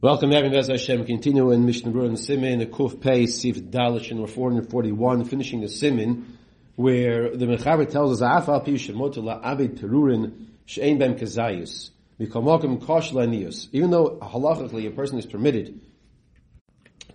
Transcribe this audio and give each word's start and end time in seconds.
Welcome, 0.00 0.32
Evan 0.32 0.52
Bez 0.52 0.68
Hashem. 0.68 1.06
Continue 1.06 1.50
in 1.50 1.66
Mishnah 1.66 1.90
Berurah 1.90 2.06
and 2.06 2.16
Simin, 2.20 2.60
the 2.60 2.66
Kuf 2.66 3.00
Pei, 3.00 3.26
Sif 3.26 3.56
Dalish, 3.56 4.12
and 4.12 4.20
we're 4.20 4.28
441, 4.28 5.24
finishing 5.24 5.60
the 5.60 5.68
Simin, 5.68 6.38
where 6.76 7.36
the 7.36 7.46
Mechaber 7.46 7.90
tells 7.90 8.22
us, 8.22 8.46
Afal 8.46 8.64
Pi 8.64 9.20
La 9.20 9.40
Abed 9.40 9.76
Perurin 9.76 10.50
Shein 10.68 11.00
Bem 11.00 11.16
Kazayus, 11.16 11.90
Mikomokim 12.20 12.80
Kosh 12.86 13.10
Lanius. 13.10 13.66
Even 13.72 13.90
though 13.90 14.20
halachically 14.22 14.86
a 14.86 14.92
person 14.92 15.18
is 15.18 15.26
permitted 15.26 15.80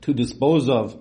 to 0.02 0.13
dispose 0.13 0.68
of 0.68 0.93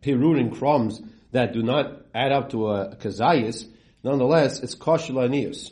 Perurin 0.00 0.56
crumbs 0.56 1.02
that 1.32 1.52
do 1.52 1.62
not 1.62 2.00
add 2.14 2.32
up 2.32 2.48
to 2.52 2.68
a 2.68 2.96
Kazayus, 2.96 3.66
nonetheless, 4.02 4.60
it's 4.60 4.74
Kosh 4.74 5.10
Lanius. 5.10 5.70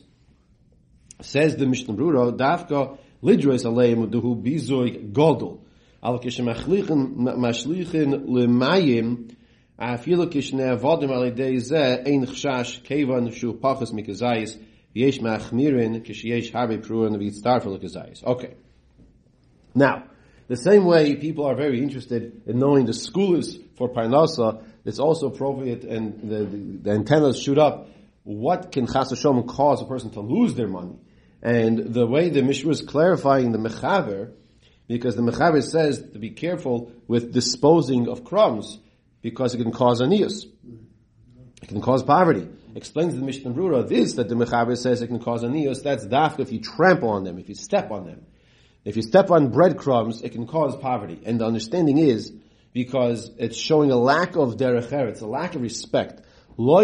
Says 1.22 1.56
the 1.56 1.64
Mishnah 1.64 1.94
Berurah, 1.94 2.36
Dafka 2.36 2.98
lidrois 3.24 3.64
aleim 3.64 4.10
duhu 4.10 4.36
bizoy 4.42 5.12
godol. 5.12 5.60
Al 6.02 6.18
kishmachlichen 6.18 7.00
mashlichen 7.16 8.26
lemayim 8.26 9.34
afilu 9.78 10.26
kishne 10.32 10.64
avodim 10.76 11.10
al 11.10 11.30
yedei 11.30 11.58
ze 11.60 12.02
ein 12.06 12.26
chshash 12.26 12.82
kevan 12.84 13.30
shu 13.32 13.54
pachas 13.54 13.92
mikazayis 13.92 14.58
yesh 14.92 15.20
machmirin 15.20 16.04
kishesh 16.04 16.52
harbe 16.52 16.78
pruan 16.86 17.16
v'yitztarfel 17.16 17.82
kazayis. 17.82 18.22
Okay. 18.24 18.54
Now, 19.74 20.04
the 20.46 20.56
same 20.56 20.84
way 20.84 21.16
people 21.16 21.46
are 21.46 21.56
very 21.56 21.82
interested 21.82 22.42
in 22.46 22.58
knowing 22.58 22.86
the 22.86 22.92
schools 22.92 23.56
for 23.76 23.88
Parnasa, 23.88 24.62
it's 24.84 24.98
also 24.98 25.28
appropriate 25.28 25.84
and 25.84 26.30
the, 26.30 26.44
the, 26.44 26.56
the 26.82 26.90
antennas 26.90 27.40
shoot 27.40 27.58
up. 27.58 27.88
What 28.22 28.70
can 28.70 28.86
Chas 28.86 29.12
cause 29.22 29.82
a 29.82 29.86
person 29.86 30.10
to 30.10 30.20
lose 30.20 30.54
their 30.54 30.68
money? 30.68 30.98
And 31.44 31.92
the 31.92 32.06
way 32.06 32.30
the 32.30 32.42
Mishra 32.42 32.70
is 32.70 32.80
clarifying 32.80 33.52
the 33.52 33.58
Mechaber, 33.58 34.32
because 34.88 35.14
the 35.14 35.22
Mechaber 35.22 35.62
says 35.62 36.00
to 36.12 36.18
be 36.18 36.30
careful 36.30 36.90
with 37.06 37.34
disposing 37.34 38.08
of 38.08 38.24
crumbs, 38.24 38.78
because 39.20 39.54
it 39.54 39.58
can 39.58 39.70
cause 39.70 40.00
anias. 40.00 40.46
It 41.62 41.68
can 41.68 41.82
cause 41.82 42.02
poverty. 42.02 42.48
Explains 42.74 43.14
the 43.14 43.20
Mishnah 43.20 43.52
Berurah 43.52 43.86
this, 43.86 44.14
that 44.14 44.28
the 44.30 44.34
Mechaber 44.34 44.76
says 44.76 45.02
it 45.02 45.08
can 45.08 45.20
cause 45.20 45.44
anias, 45.44 45.82
that's 45.82 46.06
dafka 46.06 46.40
if 46.40 46.50
you 46.50 46.60
trample 46.60 47.10
on 47.10 47.24
them, 47.24 47.38
if 47.38 47.50
you 47.50 47.54
step 47.54 47.90
on 47.90 48.06
them. 48.06 48.24
If 48.86 48.96
you 48.96 49.02
step 49.02 49.30
on 49.30 49.50
breadcrumbs, 49.50 50.22
it 50.22 50.32
can 50.32 50.46
cause 50.46 50.76
poverty. 50.76 51.20
And 51.24 51.40
the 51.40 51.46
understanding 51.46 51.98
is, 51.98 52.32
because 52.72 53.30
it's 53.38 53.56
showing 53.56 53.90
a 53.90 53.96
lack 53.96 54.36
of 54.36 54.56
derech 54.56 54.88
eretz, 54.88 55.20
a 55.20 55.26
lack 55.26 55.54
of 55.54 55.62
respect. 55.62 56.22
Lo 56.56 56.80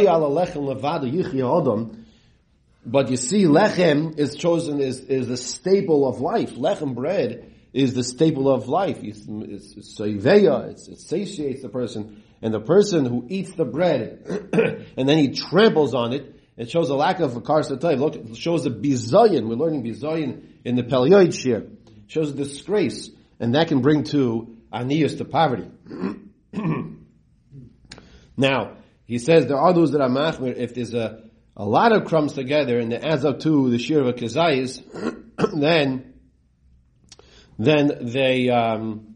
but 2.85 3.11
you 3.11 3.17
see, 3.17 3.45
lechem 3.45 4.19
is 4.19 4.37
chosen 4.37 4.81
is 4.81 5.01
is 5.01 5.29
the 5.29 5.37
staple 5.37 6.09
of 6.09 6.21
life. 6.21 6.55
Lechem 6.55 6.95
bread 6.95 7.53
is 7.73 7.95
the 7.95 8.03
staple 8.03 8.49
of 8.51 8.69
life. 8.69 8.99
It's, 9.03 9.25
it's, 9.29 9.77
it's 9.77 10.01
it 10.01 10.99
satiates 10.99 11.63
the 11.63 11.69
person, 11.69 12.23
and 12.43 12.53
the 12.53 12.61
person 12.61 13.05
who 13.05 13.27
eats 13.29 13.53
the 13.53 13.65
bread 13.65 14.25
and 14.97 15.09
then 15.09 15.19
he 15.19 15.29
tramples 15.29 15.95
on 15.95 16.13
it, 16.13 16.35
it 16.57 16.71
shows 16.71 16.91
a 16.91 16.95
lack 16.95 17.21
of 17.21 17.33
karsatay. 17.33 17.99
Look, 17.99 18.17
it 18.17 18.37
shows 18.37 18.67
a 18.67 18.71
bizayin. 18.71 19.49
We're 19.49 19.57
learning 19.57 19.85
bizayin 19.85 20.43
in 20.65 20.77
the 20.77 20.83
Pelioid 20.83 21.33
shir. 21.39 21.67
Shows 22.07 22.31
a 22.31 22.35
disgrace, 22.35 23.11
and 23.39 23.55
that 23.55 23.69
can 23.69 23.83
bring 23.83 24.05
to 24.05 24.57
anias 24.73 25.19
to 25.19 25.25
poverty. 25.25 25.71
now, 28.37 28.77
he 29.05 29.19
says 29.19 29.47
there 29.47 29.59
are 29.59 29.73
those 29.73 29.93
that 29.93 30.01
are 30.01 30.09
machmir 30.09 30.57
if 30.57 30.75
there's 30.75 30.95
a 30.95 31.30
a 31.57 31.65
lot 31.65 31.93
of 31.93 32.05
crumbs 32.05 32.33
together 32.33 32.79
and 32.79 32.93
it 32.93 33.03
adds 33.05 33.25
up 33.25 33.41
to 33.41 33.71
the 33.71 33.79
shir 33.79 34.01
of 34.01 34.07
a 34.07 34.13
kazayis, 34.13 34.83
then, 35.61 36.15
then 37.59 37.99
they, 38.03 38.49
um, 38.49 39.15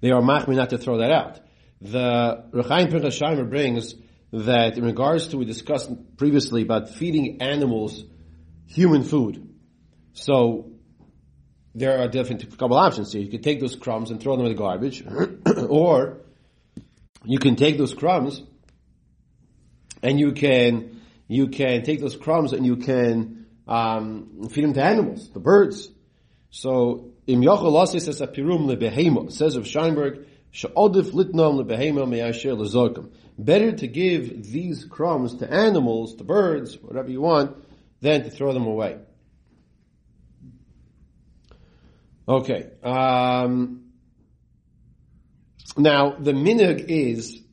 they 0.00 0.10
are 0.10 0.20
machmi 0.20 0.56
not 0.56 0.70
to 0.70 0.78
throw 0.78 0.98
that 0.98 1.10
out. 1.10 1.40
The 1.80 2.44
Rechaim 2.52 2.90
Pinchas 2.90 3.48
brings 3.48 3.94
that 4.32 4.76
in 4.76 4.84
regards 4.84 5.28
to, 5.28 5.38
we 5.38 5.44
discussed 5.44 5.90
previously 6.16 6.62
about 6.62 6.90
feeding 6.90 7.40
animals 7.40 8.04
human 8.66 9.04
food. 9.04 9.54
So, 10.12 10.72
there 11.74 11.98
are 11.98 12.08
different 12.08 12.56
couple 12.56 12.76
options 12.76 13.12
here. 13.12 13.22
You 13.22 13.30
could 13.30 13.42
take 13.42 13.60
those 13.60 13.76
crumbs 13.76 14.10
and 14.10 14.20
throw 14.20 14.36
them 14.36 14.46
in 14.46 14.52
the 14.52 14.58
garbage, 14.58 15.04
or 15.68 16.20
you 17.24 17.38
can 17.38 17.56
take 17.56 17.78
those 17.78 17.94
crumbs 17.94 18.42
and 20.04 20.20
you 20.20 20.32
can 20.32 21.00
you 21.26 21.48
can 21.48 21.82
take 21.82 22.00
those 22.00 22.16
crumbs 22.16 22.52
and 22.52 22.64
you 22.64 22.76
can 22.76 23.46
um, 23.66 24.48
feed 24.50 24.62
them 24.62 24.74
to 24.74 24.84
animals, 24.84 25.30
the 25.30 25.40
birds. 25.40 25.88
So 26.50 27.12
im 27.26 27.40
yochel 27.40 27.88
says 27.88 28.20
a 28.20 28.26
pirum 28.26 28.66
lebehema 28.66 29.32
says 29.32 29.56
of 29.56 29.64
Scheinberg 29.64 30.26
she'odif 30.52 31.12
litnom 31.12 31.64
lebehema 31.64 32.06
meyasher. 32.06 33.10
Better 33.36 33.72
to 33.72 33.86
give 33.88 34.52
these 34.52 34.84
crumbs 34.84 35.36
to 35.36 35.50
animals, 35.50 36.14
to 36.16 36.24
birds, 36.24 36.78
whatever 36.80 37.10
you 37.10 37.22
want, 37.22 37.56
than 38.00 38.22
to 38.22 38.30
throw 38.30 38.52
them 38.52 38.66
away. 38.66 38.98
Okay. 42.28 42.70
Um, 42.82 43.86
now 45.76 46.10
the 46.16 46.32
minig 46.32 46.84
is 46.86 47.43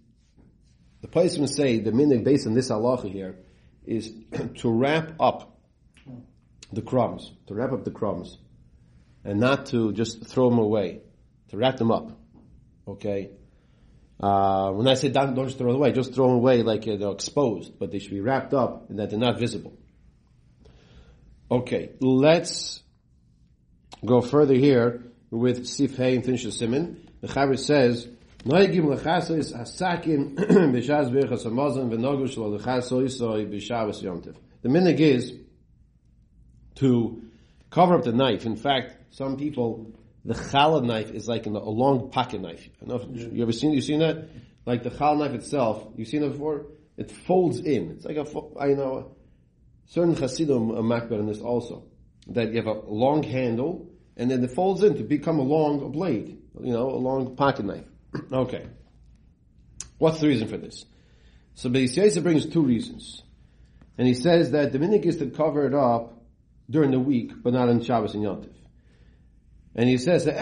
Paisman 1.12 1.50
say 1.50 1.80
the 1.80 1.92
minig 1.92 2.24
based 2.24 2.48
on 2.48 2.54
this 2.54 2.70
halacha 2.70 3.12
here 3.12 3.38
is 3.86 4.14
to 4.56 4.72
wrap 4.72 5.14
up 5.20 5.60
the 6.72 6.82
crumbs, 6.82 7.32
to 7.48 7.54
wrap 7.54 7.72
up 7.72 7.84
the 7.84 7.92
crumbs, 7.92 8.38
and 9.24 9.40
not 9.40 9.68
to 9.68 9.92
just 9.94 10.26
throw 10.26 10.50
them 10.50 10.60
away, 10.60 11.02
to 11.50 11.58
wrap 11.58 11.78
them 11.78 11.92
up. 11.92 12.12
Okay. 12.88 13.32
Uh, 14.20 14.72
when 14.72 14.88
I 14.88 14.94
say 14.94 15.10
don't, 15.10 15.34
don't 15.34 15.48
just 15.48 15.58
throw 15.58 15.72
them 15.72 15.78
away, 15.78 15.92
just 15.92 16.14
throw 16.14 16.28
them 16.28 16.36
away 16.38 16.62
like 16.62 16.88
uh, 16.88 16.96
they're 16.96 17.12
exposed, 17.12 17.78
but 17.80 17.92
they 17.92 18.00
should 18.00 18.12
be 18.12 18.22
wrapped 18.22 18.54
up 18.54 18.90
and 18.90 19.00
that 19.00 19.10
they're 19.10 19.20
not 19.20 19.40
visible. 19.40 19.74
Okay, 21.50 21.92
let's 22.00 22.82
go 24.06 24.22
further 24.22 24.54
here 24.54 25.04
with 25.32 25.68
Sif 25.68 25.98
Hay 25.98 26.16
and 26.16 26.24
finish 26.24 26.44
the 26.44 26.52
Simon. 26.52 27.10
The 27.22 27.28
Chavir 27.28 27.60
says 27.60 28.08
Noigim 28.44 28.86
lechasois 28.86 29.54
b'shaz 30.36 31.12
birchas 31.12 31.46
hamazon 31.46 31.92
v'nogu 31.92 32.28
shlo 32.28 32.58
lechasoisoi 32.58 33.48
b'shavas 33.48 34.02
yomtiv. 34.02 34.36
The 34.64 34.70
minig 34.70 35.00
is 35.00 35.34
to 36.76 37.22
cover 37.70 37.96
up 37.96 38.04
the 38.04 38.12
knife. 38.12 38.48
In 38.48 38.56
fact, 38.56 38.98
some 39.12 39.38
people, 39.38 39.92
the 40.26 40.34
challah 40.34 40.84
knife 40.84 41.12
is 41.12 41.28
like 41.28 41.46
a 41.46 41.50
long 41.50 42.10
pocket 42.10 42.42
knife. 42.42 42.68
I 42.82 42.86
know 42.86 42.96
if, 42.96 43.34
you 43.34 43.44
ever 43.44 43.52
seen, 43.52 43.74
you 43.74 43.82
seen 43.82 44.00
that? 44.00 44.28
Like 44.66 44.82
the 44.82 44.90
challah 44.90 45.20
knife 45.20 45.36
itself, 45.36 45.88
you've 45.96 46.08
seen 46.08 46.24
it 46.24 46.30
before? 46.30 46.66
It 46.98 47.12
folds 47.12 47.60
in. 47.60 47.92
It's 47.92 48.06
like 48.06 48.18
a, 48.18 48.26
I 48.60 48.74
know, 48.74 49.16
certain 49.86 50.16
chassidim 50.16 50.72
are 50.72 50.82
makbar 50.82 51.20
in 51.20 51.28
this 51.28 51.42
also. 51.42 51.84
That 52.28 52.52
you 52.54 52.58
have 52.58 52.68
a 52.68 52.80
long 52.88 53.22
handle, 53.22 53.88
and 54.18 54.32
then 54.32 54.44
it 54.44 54.52
folds 54.52 54.82
in 54.82 54.98
to 54.98 55.04
become 55.04 55.38
a 55.38 55.44
long 55.44 55.92
blade. 55.92 56.40
You 56.60 56.74
know, 56.74 56.90
a 56.90 56.98
long 56.98 57.36
pocket 57.36 57.66
knife. 57.66 57.86
Okay. 58.32 58.68
What's 59.98 60.20
the 60.20 60.28
reason 60.28 60.48
for 60.48 60.58
this? 60.58 60.86
So 61.56 61.70
Beis 61.70 62.24
brings 62.24 62.46
two 62.48 62.64
reasons. 62.64 63.22
And 63.98 64.08
he 64.08 64.14
says 64.14 64.52
that 64.52 64.72
the 64.72 64.80
minik 64.80 65.06
is 65.06 65.18
to 65.18 65.28
cover 65.28 65.68
it 65.68 65.74
up 65.74 66.24
during 66.70 66.92
the 66.92 67.00
week, 67.00 67.32
but 67.44 67.54
not 67.54 67.70
on 67.70 67.82
Shabbos 67.82 68.14
and 68.14 68.24
Yom 68.24 68.42
Yontif. 68.42 68.56
And 69.76 69.88
he 69.88 69.98
says. 69.98 70.26
One 70.26 70.36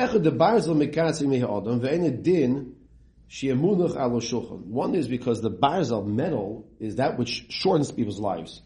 is 4.96 5.08
because 5.08 5.42
the 5.42 5.52
barzel 5.52 6.06
metal 6.06 6.68
is 6.80 6.96
that 6.96 7.18
which 7.18 7.46
shortens 7.50 7.92
people's 7.92 8.20
lives. 8.20 8.62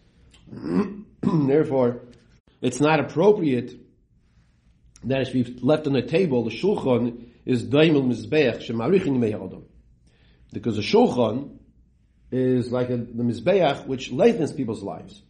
Therefore, 1.22 2.02
it's 2.62 2.80
not 2.80 3.00
appropriate 3.00 3.80
that 5.06 5.22
it 5.22 5.28
should 5.28 5.56
be 5.56 5.60
left 5.62 5.88
on 5.88 5.94
the 5.94 6.02
table. 6.02 6.44
The 6.44 6.52
shulchan 6.52 7.30
is 7.46 7.64
daimel 7.64 8.04
mizbeach 8.04 8.68
shemarichin 8.68 9.20
mei 9.20 9.34
adam. 9.34 9.66
Because 10.52 10.78
a 10.78 10.82
shulchan 10.82 11.58
is 12.32 12.72
like 12.72 12.90
a, 12.90 12.98
the 12.98 13.24
mizbeach 13.24 13.86
which 13.86 14.12
lengthens 14.12 14.54
people's 14.54 14.84
lives. 14.84 15.22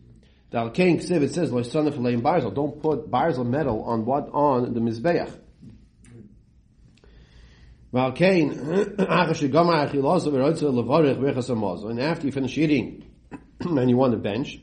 The 0.52 0.60
Alkein 0.60 0.98
Ksiv, 0.98 1.24
it 1.24 1.34
says, 1.34 1.50
Loisanif 1.50 1.94
leim 1.94 2.22
barzel, 2.22 2.54
don't 2.54 2.80
put 2.80 3.10
barzel 3.10 3.46
metal 3.46 3.84
on 3.84 4.06
what? 4.06 4.30
On 4.32 4.74
the 4.74 4.80
mizbeach. 4.80 5.40
And 7.94 8.18
after 12.00 12.26
you 12.26 12.32
finish 12.32 12.58
eating, 12.58 13.04
and 13.60 13.90
you 13.90 13.98
want 13.98 14.14
to 14.14 14.18
bench, 14.18 14.60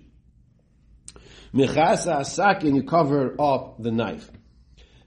and 1.52 2.76
you 2.76 2.82
cover 2.82 3.41
up 3.41 3.81
the 3.81 3.93
knife. 3.93 4.31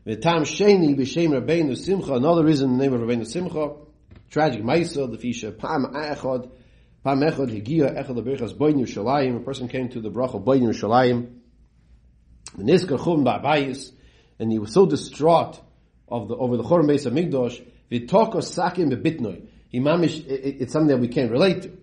V'tam 0.05 0.41
sheni 0.41 0.95
b'shem 0.97 1.29
Rabbeinu 1.29 1.77
Simcha. 1.77 2.13
Another 2.13 2.43
reason 2.43 2.77
the 2.77 2.83
name 2.83 2.93
of 2.93 3.01
Rabbeinu 3.01 3.25
Simcha. 3.25 3.75
Tragic 4.29 4.61
Maisa, 4.61 5.09
the 5.09 5.17
fisha 5.17 5.57
Pam 5.57 5.93
Echad. 5.93 6.49
Pam 7.03 7.19
Echad 7.21 7.49
Higia 7.49 7.95
Echad 7.95 8.17
Leberchas 8.17 8.57
Boin 8.57 8.75
Yerushalayim. 8.75 9.37
A 9.37 9.39
person 9.39 9.67
came 9.67 9.89
to 9.89 10.01
the 10.01 10.09
bracha 10.11 10.43
Boin 10.43 10.61
Yerushalayim. 10.61 11.39
The 12.57 12.63
Niska 12.63 13.03
Chum 13.03 13.23
Ba'bayis. 13.23 13.91
And 14.39 14.51
he 14.51 14.59
was 14.59 14.73
so 14.73 14.85
distraught 14.85 15.61
of 16.07 16.27
the 16.27 16.35
over 16.35 16.57
the 16.57 16.63
Chorban 16.63 16.87
base 16.87 17.05
of 17.05 17.13
Migdosh, 17.13 17.65
v'toko 17.91 18.35
sakim 18.35 18.93
bebitnoi. 18.93 19.47
He 19.69 19.79
mamish, 19.79 20.25
it, 20.27 20.61
it's 20.61 20.73
something 20.73 20.89
that 20.89 20.99
we 20.99 21.07
can't 21.07 21.31
relate 21.31 21.63
to. 21.63 21.77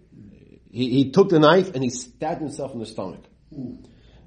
He, 0.71 0.91
he 0.91 1.11
took 1.11 1.31
the 1.31 1.41
knife 1.41 1.75
and 1.75 1.83
he 1.83 1.91
stabbed 1.91 2.41
himself 2.41 2.73
in 2.73 2.79
the 2.79 2.87
stomach. 2.87 3.25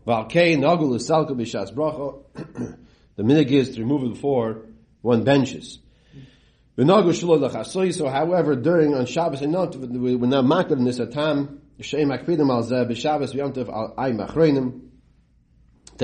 Valkei 0.05 0.57
nagul 0.57 0.95
salka 0.95 1.31
b'shas 1.31 1.73
bracha. 1.73 2.77
The 3.15 3.23
minig 3.23 3.51
is 3.51 3.75
to 3.75 3.81
remove 3.81 4.03
it 4.03 4.13
before 4.13 4.65
one 5.01 5.23
benches. 5.23 5.79
So, 6.75 6.85
however, 8.09 8.55
during 8.55 8.95
on 8.95 9.05
Shabbos 9.05 9.41
and 9.41 9.51
not, 9.51 9.75
we're 9.75 10.17
not 10.25 10.45
makar 10.45 10.75
in 10.75 10.85
this 10.85 10.97
atam. 10.99 11.61
Take 11.79 12.01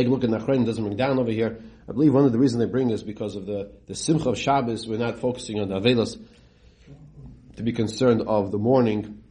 a 0.06 0.10
look 0.10 0.24
at 0.24 0.30
Nachreinim, 0.30 0.66
doesn't 0.66 0.84
bring 0.84 0.98
down 0.98 1.18
over 1.18 1.32
here. 1.32 1.60
I 1.88 1.92
believe 1.92 2.14
one 2.14 2.26
of 2.26 2.32
the 2.32 2.38
reasons 2.38 2.64
they 2.64 2.70
bring 2.70 2.92
is 2.92 3.02
because 3.02 3.36
of 3.36 3.48
the, 3.48 3.72
the 3.88 3.96
Simcha 3.96 4.30
of 4.30 4.38
Shabbos. 4.38 4.88
We're 4.88 5.00
not 5.00 5.18
focusing 5.18 5.60
on 5.60 5.70
the 5.70 5.80
Avelas 5.80 6.24
to 7.56 7.64
be 7.64 7.72
concerned 7.72 8.22
of 8.28 8.52
the 8.52 8.60
morning 8.60 9.24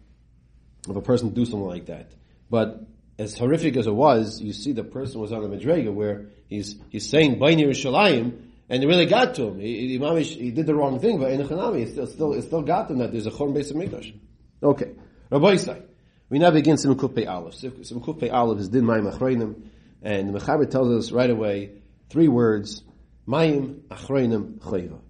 of 0.88 0.96
a 0.96 1.00
person 1.00 1.28
to 1.28 1.34
do 1.34 1.44
something 1.44 1.68
like 1.68 1.86
that. 1.86 2.10
But 2.50 2.84
as 3.16 3.38
horrific 3.38 3.76
as 3.76 3.86
it 3.86 3.94
was, 3.94 4.40
you 4.40 4.52
see 4.52 4.72
the 4.72 4.82
person 4.82 5.20
was 5.20 5.32
on 5.32 5.44
a 5.44 5.48
Madrega 5.48 5.92
where 5.92 6.26
he's, 6.48 6.76
he's 6.90 7.08
saying, 7.08 7.38
Baini 7.38 7.66
Yerushalayim, 7.66 8.42
and 8.68 8.82
it 8.82 8.86
really 8.86 9.06
got 9.06 9.34
to 9.36 9.48
him. 9.48 9.60
He, 9.60 9.98
he, 9.98 10.22
he 10.22 10.50
did 10.50 10.66
the 10.66 10.74
wrong 10.74 11.00
thing, 11.00 11.18
but 11.18 11.30
in 11.30 11.40
Chanami, 11.40 11.82
it 11.82 11.92
still, 11.92 12.06
still, 12.06 12.32
it 12.34 12.42
still 12.42 12.62
got 12.62 12.90
him 12.90 12.98
that 12.98 13.12
there's 13.12 13.26
a 13.26 13.30
Chorm 13.30 13.54
base 13.54 13.70
of 13.70 13.76
Mikdash. 13.76 14.14
Okay. 14.62 14.92
Rabbi 15.30 15.54
Isai. 15.54 15.82
We 16.30 16.38
now 16.38 16.50
begin 16.50 16.76
Simukut 16.76 17.14
Pei 17.14 17.26
Aleph. 17.26 17.54
Simukut 17.54 18.20
Pei 18.20 18.30
Aleph 18.30 18.60
is 18.60 18.68
Din 18.68 18.84
Mayim 18.84 19.12
Achreinim, 19.12 19.62
and 20.02 20.34
the 20.34 20.38
Mechaber 20.38 20.70
tells 20.70 20.90
us 21.06 21.12
right 21.12 21.30
away 21.30 21.72
three 22.10 22.28
words, 22.28 22.82
Mayim 23.26 23.80
Achreinim 23.88 24.58
Chayva. 24.58 25.00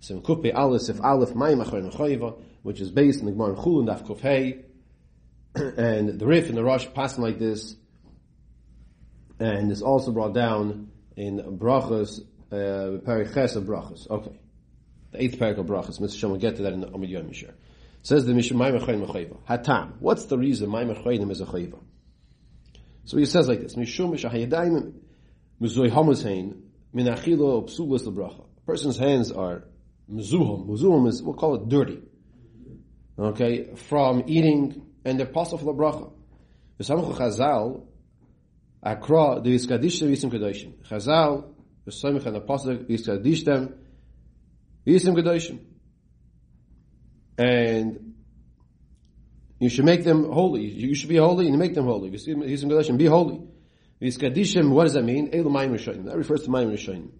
Simukut 0.00 0.42
Pei 0.42 0.52
Aleph, 0.52 0.82
Sif 0.82 1.00
Aleph, 1.00 1.30
Mayim 1.30 1.64
Achreinim 1.64 1.92
Chayva, 1.94 2.40
which 2.62 2.80
is 2.80 2.90
based 2.90 3.20
in 3.20 3.26
the 3.26 3.32
Gemara 3.32 3.54
Chulun 3.54 3.86
Daf 3.86 4.06
Kuf 4.06 4.20
Hey, 4.20 4.64
and 5.54 6.18
the 6.18 6.26
Rif 6.26 6.48
and 6.48 6.56
the 6.56 6.64
Rosh 6.64 6.86
passing 6.94 7.22
like 7.22 7.38
this, 7.38 7.76
and 9.38 9.70
it's 9.70 9.82
also 9.82 10.12
brought 10.12 10.34
down 10.34 10.90
in 11.16 11.38
Brachas, 11.58 12.20
uh, 12.50 13.00
Periches 13.04 13.56
of 13.56 13.64
Brachas. 13.64 14.08
Okay. 14.08 14.38
The 15.12 15.22
eighth 15.22 15.38
parak 15.38 15.58
of 15.58 15.66
Brachas. 15.66 16.00
Mr. 16.00 16.18
Shem 16.18 16.30
will 16.30 16.38
get 16.38 16.56
to 16.56 16.62
that 16.62 16.72
in 16.72 16.80
the 16.80 16.88
Amid 16.88 17.10
Yom. 17.10 17.30
Says 18.02 18.26
the 18.26 18.34
Mishnah, 18.34 18.56
Maim 18.56 18.78
Achayim 18.78 19.06
Achayva. 19.06 19.38
Hatam. 19.48 19.92
What's 20.00 20.26
the 20.26 20.38
reason 20.38 20.70
Maim 20.70 20.88
Achayim 20.88 21.30
is 21.30 21.40
a 21.40 21.46
Chayva? 21.46 21.78
So 23.04 23.16
he 23.16 23.24
says 23.24 23.48
like 23.48 23.60
this, 23.60 23.74
Mishum 23.74 24.12
Mishahayadayim 24.14 24.92
Muzoi 25.60 25.90
Hamashain 25.90 26.60
Min 26.92 27.06
Achilo 27.06 27.64
Psulas 27.64 28.02
Lebracha. 28.02 28.44
A 28.44 28.60
person's 28.66 28.98
hands 28.98 29.32
are 29.32 29.64
Muzuhum. 30.12 30.66
Muzuhum 30.66 31.08
is, 31.08 31.22
we'll 31.22 31.34
call 31.34 31.54
it 31.56 31.68
dirty. 31.68 32.02
Okay? 33.18 33.74
From 33.74 34.24
eating 34.26 34.86
and 35.04 35.18
they're 35.18 35.26
possible 35.26 35.74
lebracha. 35.74 36.12
V'samchu 36.78 37.16
Chazal, 37.16 37.82
Akra, 38.82 39.40
the 39.42 39.54
Yiskadish 39.54 40.02
Yisim 40.02 40.30
Kedoshim. 40.30 40.72
Chazal, 40.88 41.54
the 41.84 41.90
V'samich 41.90 42.26
and 42.26 42.36
the 42.36 42.40
Pasuk, 42.40 42.88
Yiskadish 42.88 43.44
them, 43.44 43.74
Yisim 44.86 45.14
Kedoshim. 45.14 45.60
And 47.36 48.14
you 49.60 49.68
should 49.68 49.84
make 49.84 50.04
them 50.04 50.30
holy. 50.30 50.66
You 50.66 50.94
should 50.94 51.08
be 51.08 51.16
holy 51.16 51.46
and 51.46 51.54
you 51.54 51.58
make 51.58 51.74
them 51.74 51.84
holy. 51.84 52.10
Yisim 52.10 52.64
Kedoshim, 52.64 52.98
be 52.98 53.06
holy. 53.06 53.42
Yiskadishim, 54.00 54.70
what 54.70 54.84
does 54.84 54.92
that 54.92 55.02
mean? 55.02 55.30
Elu 55.30 55.46
Mayim 55.46 55.72
Rishonim. 55.72 56.04
That 56.04 56.16
refers 56.16 56.42
to 56.42 56.50
Mayim 56.50 56.70
Rishonim. 56.72 57.10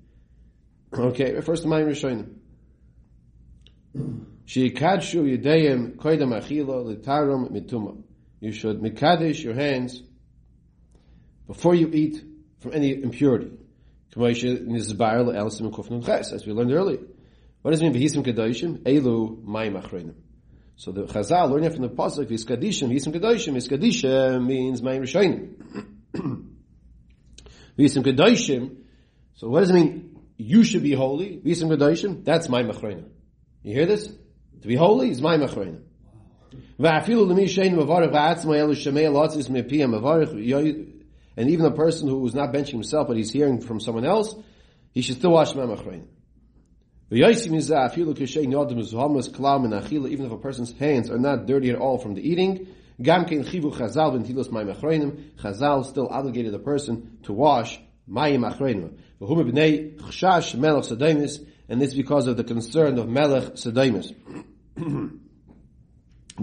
Okay, 0.96 1.30
it 1.30 1.36
refers 1.36 1.62
to 1.62 1.66
Mayim 1.66 1.88
Rishonim. 1.88 2.34
Sheikadshu 4.46 5.42
yedayim 5.42 5.96
koidam 5.96 6.40
achila 6.40 6.84
litarum 6.96 7.50
mituma. 7.50 8.00
You 8.40 8.52
should 8.52 8.80
mikadish 8.80 9.42
your 9.42 9.54
hands 9.54 10.02
before 11.48 11.74
you 11.74 11.90
eat 11.92 12.22
from 12.60 12.74
any 12.74 12.92
impurity. 13.02 13.50
As 14.16 14.16
we 14.16 14.32
learned 16.52 16.72
earlier. 16.72 17.00
What 17.62 17.72
does 17.72 17.82
it 17.82 17.92
mean 17.92 18.24
kedoshim? 18.24 18.78
Elu 18.84 19.42
mayim 19.44 19.82
achreinim. 19.82 20.14
So 20.76 20.92
the 20.92 21.06
Chazal 21.06 21.50
learning 21.50 21.72
from 21.72 21.82
the 21.82 21.88
pasuk 21.88 22.26
v'hiskadishim 22.26 22.88
v'hisim 22.88 23.12
kedoshim 23.12 23.54
hiskadishim 23.56 24.46
means 24.46 24.80
mayim 24.80 25.00
rishonim. 25.00 25.56
v'hisim 27.76 28.04
kedoshim. 28.04 28.76
So 29.34 29.48
what 29.48 29.60
does 29.60 29.70
it 29.70 29.74
mean? 29.74 30.20
You 30.36 30.62
should 30.62 30.84
be 30.84 30.92
holy. 30.92 31.38
Kedoshim. 31.44 32.24
That's 32.24 32.46
mayim 32.46 32.70
achreinim. 32.72 33.08
You 33.64 33.74
hear 33.74 33.86
this? 33.86 34.06
To 34.06 34.68
be 34.68 34.76
holy 34.76 35.10
is 35.10 35.20
my 35.20 35.36
machroina. 35.36 35.80
And 41.38 41.48
even 41.50 41.66
a 41.66 41.70
person 41.70 42.08
who 42.08 42.26
is 42.26 42.34
not 42.34 42.52
benching 42.52 42.72
himself, 42.72 43.06
but 43.06 43.16
he's 43.16 43.30
hearing 43.30 43.60
from 43.60 43.78
someone 43.78 44.04
else, 44.04 44.34
he 44.90 45.02
should 45.02 45.18
still 45.18 45.30
wash 45.30 45.54
my 45.54 45.62
machroina. 45.62 46.02
Even 47.12 47.30
if 50.26 50.32
a 50.32 50.36
person's 50.36 50.72
hands 50.72 51.08
are 51.08 51.18
not 51.18 51.46
dirty 51.46 51.70
at 51.70 51.76
all 51.76 51.98
from 51.98 52.14
the 52.14 52.28
eating, 52.28 52.66
Chazal 53.00 54.24
still 55.84 56.08
obligated 56.08 56.54
a 56.54 56.58
person 56.58 57.18
to 57.22 57.32
wash 57.32 57.78
mayim 58.10 58.44
achreinim. 58.44 58.98
And 61.68 61.80
this 61.80 61.90
is 61.90 61.94
because 61.94 62.26
of 62.26 62.36
the 62.36 62.42
concern 62.42 62.98
of 62.98 63.08
melech 63.08 63.52
sedemus. 63.52 64.12
the 64.74 65.12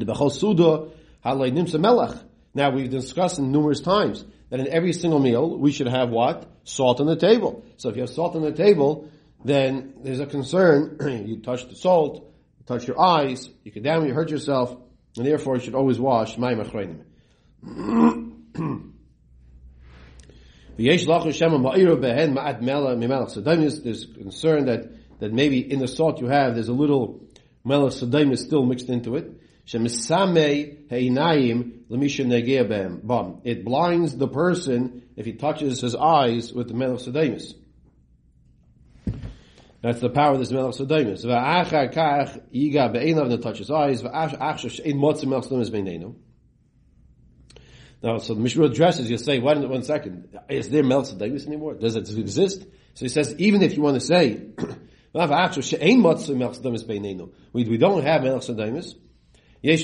Bechol 0.06 0.32
Suda, 0.32 0.88
Halay 1.26 1.52
Nimsa 1.52 1.82
Melech. 1.82 2.16
Now 2.54 2.72
we've 2.72 2.90
discussed 2.90 3.42
numerous 3.42 3.82
times 3.82 4.24
that 4.50 4.60
in 4.60 4.68
every 4.68 4.94
single 4.94 5.20
meal 5.20 5.58
we 5.58 5.72
should 5.72 5.88
have 5.88 6.10
what? 6.10 6.50
Salt 6.64 7.00
on 7.00 7.08
the 7.08 7.16
table. 7.16 7.66
So 7.78 7.90
if 7.90 7.96
you 7.96 8.02
have 8.02 8.10
salt 8.10 8.36
on 8.36 8.42
the 8.42 8.52
table, 8.52 9.10
then 9.44 9.94
there's 10.04 10.20
a 10.20 10.26
concern, 10.26 10.98
you 11.28 11.42
touch 11.42 11.68
the 11.68 11.76
salt, 11.76 12.34
you 12.58 12.66
touch 12.66 12.88
your 12.88 13.00
eyes, 13.00 13.50
you 13.64 13.72
can 13.72 13.84
damn, 13.84 14.06
you 14.06 14.14
hurt 14.14 14.30
yourself, 14.30 14.76
and 15.18 15.26
therefore 15.26 15.56
you 15.56 15.62
should 15.62 15.76
always 15.76 16.00
wash 16.00 16.38
my 16.38 16.54
machreinim. 16.56 17.02
There's 20.78 21.06
concern 24.06 24.66
that, 24.66 25.20
that 25.20 25.32
maybe 25.32 25.72
in 25.72 25.80
the 25.80 25.88
salt 25.88 26.20
you 26.20 26.28
have, 26.28 26.56
there's 26.56 26.68
a 26.68 26.74
little 26.74 27.26
melech 27.64 27.94
sadaim 27.94 28.34
is 28.34 28.42
still 28.42 28.66
mixed 28.66 28.90
into 28.90 29.16
it. 29.16 29.32
It 33.44 33.66
blinds 33.66 34.16
the 34.16 34.28
person 34.28 35.04
if 35.16 35.26
he 35.26 35.34
touches 35.34 35.82
his 35.82 35.96
eyes 35.96 36.54
with 36.54 36.68
the 36.68 36.74
melech 36.74 37.00
sadaimis. 37.00 37.56
That's 39.82 40.00
the 40.00 40.10
power 40.10 40.34
of 40.34 40.40
this 40.40 40.52
melech 40.52 40.74
beineinu. 45.72 46.16
Now, 48.04 48.18
so 48.20 48.34
the 48.36 48.42
Mishnah 48.42 48.66
addresses, 48.66 49.10
you 49.10 49.18
say, 49.18 49.40
one, 49.40 49.68
one 49.68 49.84
second, 49.84 50.38
is 50.50 50.70
there 50.70 50.84
melech 50.84 51.08
sadaimis 51.08 51.48
anymore? 51.48 51.74
Does 51.74 51.96
it 51.96 52.10
exist? 52.10 52.62
So 52.94 53.06
he 53.06 53.10
says, 53.10 53.34
even 53.40 53.64
if 53.64 53.76
you 53.76 53.82
want 53.82 53.96
to 54.00 54.06
say, 54.06 54.42
we, 55.14 55.24
don't 57.78 58.04
have 58.04 58.24
melech 58.24 58.42
sadamis. 58.42 58.96
You 59.66 59.78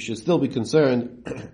should 0.00 0.18
still 0.18 0.38
be 0.38 0.48
concerned. 0.48 1.26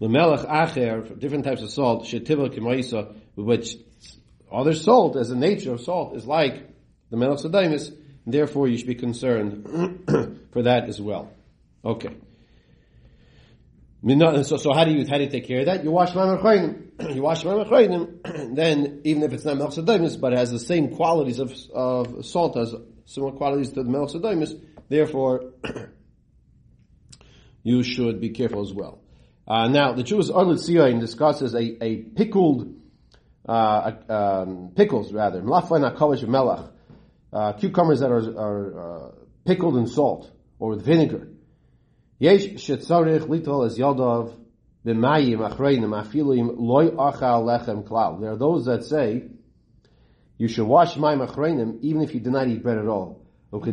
Lemelach 0.00 0.46
acher, 0.48 1.18
different 1.18 1.44
types 1.44 1.60
of 1.60 1.70
salt, 1.70 2.04
shetiva 2.04 2.48
kemoisa, 2.48 3.14
which 3.34 3.76
other 4.50 4.72
salt, 4.72 5.16
as 5.16 5.28
the 5.28 5.36
nature 5.36 5.74
of 5.74 5.82
salt, 5.82 6.16
is 6.16 6.24
like 6.24 6.66
the 7.10 7.18
melech 7.18 7.40
sadamis. 7.40 7.94
Therefore, 8.26 8.68
you 8.68 8.78
should 8.78 8.86
be 8.86 8.94
concerned 8.94 9.66
for 10.52 10.62
that 10.62 10.88
as 10.88 10.98
well. 10.98 11.30
Okay. 11.84 12.16
So, 14.02 14.56
so 14.56 14.72
how 14.72 14.84
do 14.84 14.92
you 14.92 15.06
how 15.06 15.18
do 15.18 15.24
you 15.24 15.30
take 15.30 15.46
care 15.46 15.60
of 15.60 15.66
that? 15.66 15.84
You 15.84 15.90
wash 15.90 16.12
Maimar 16.12 16.40
You 17.14 17.20
wash 17.20 17.44
Maimar 17.44 18.54
then 18.54 19.02
even 19.04 19.24
if 19.24 19.34
it's 19.34 19.44
not 19.44 19.56
Melch 19.56 20.20
but 20.20 20.32
it 20.32 20.38
has 20.38 20.52
the 20.52 20.58
same 20.58 20.94
qualities 20.94 21.38
of, 21.38 21.52
of 21.74 22.24
salt 22.24 22.56
as 22.56 22.74
similar 23.08 23.32
qualities 23.32 23.70
to 23.70 23.82
the 23.82 23.88
Melch 23.88 24.60
therefore 24.90 25.52
you 27.62 27.82
should 27.82 28.20
be 28.20 28.30
careful 28.30 28.60
as 28.60 28.72
well. 28.72 29.00
Uh, 29.46 29.66
now 29.68 29.94
the 29.94 30.02
Jewish 30.02 30.28
Ohr 30.28 30.44
LeTzion 30.44 31.00
discusses 31.00 31.54
a, 31.54 31.82
a 31.82 31.96
pickled 31.96 32.74
uh, 33.48 33.92
um, 34.10 34.72
pickles 34.76 35.10
rather 35.10 35.40
mlafan 35.40 35.90
akavish 35.90 36.22
melach 36.24 36.70
uh, 37.32 37.54
cucumbers 37.54 38.00
that 38.00 38.10
are, 38.10 38.38
are 38.38 39.06
uh, 39.06 39.10
pickled 39.46 39.78
in 39.78 39.86
salt 39.86 40.30
or 40.58 40.70
with 40.70 40.84
vinegar. 40.84 41.28
Yesh 42.18 42.42
shetzarich 42.42 43.26
litol 43.26 43.66
lechem 47.42 47.84
klal. 47.84 48.20
There 48.20 48.32
are 48.32 48.36
those 48.36 48.66
that 48.66 48.84
say 48.84 49.28
you 50.38 50.48
should 50.48 50.66
wash 50.66 50.94
mayim 50.94 51.26
achreinim 51.26 51.78
even 51.82 52.02
if 52.02 52.14
you 52.14 52.20
did 52.20 52.32
not 52.32 52.48
eat 52.48 52.62
bread 52.62 52.78
at 52.78 52.86
all. 52.86 53.24
Just 53.52 53.68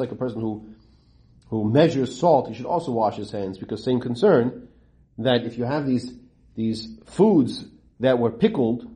like 0.00 0.12
a 0.12 0.16
person 0.16 0.40
who 0.40 0.66
who 1.48 1.70
measures 1.70 2.18
salt, 2.18 2.48
he 2.48 2.54
should 2.54 2.66
also 2.66 2.92
wash 2.92 3.16
his 3.16 3.30
hands 3.30 3.58
because 3.58 3.84
same 3.84 4.00
concern 4.00 4.68
that 5.18 5.44
if 5.44 5.58
you 5.58 5.64
have 5.64 5.86
these 5.86 6.12
these 6.54 6.88
foods 7.06 7.64
that 8.00 8.18
were 8.18 8.30
pickled 8.30 8.86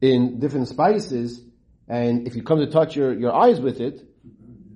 in 0.00 0.40
different 0.40 0.68
spices, 0.68 1.40
and 1.88 2.26
if 2.26 2.34
you 2.34 2.42
come 2.42 2.58
to 2.58 2.66
touch 2.66 2.96
your, 2.96 3.12
your 3.12 3.34
eyes 3.34 3.60
with 3.60 3.80
it, 3.80 4.02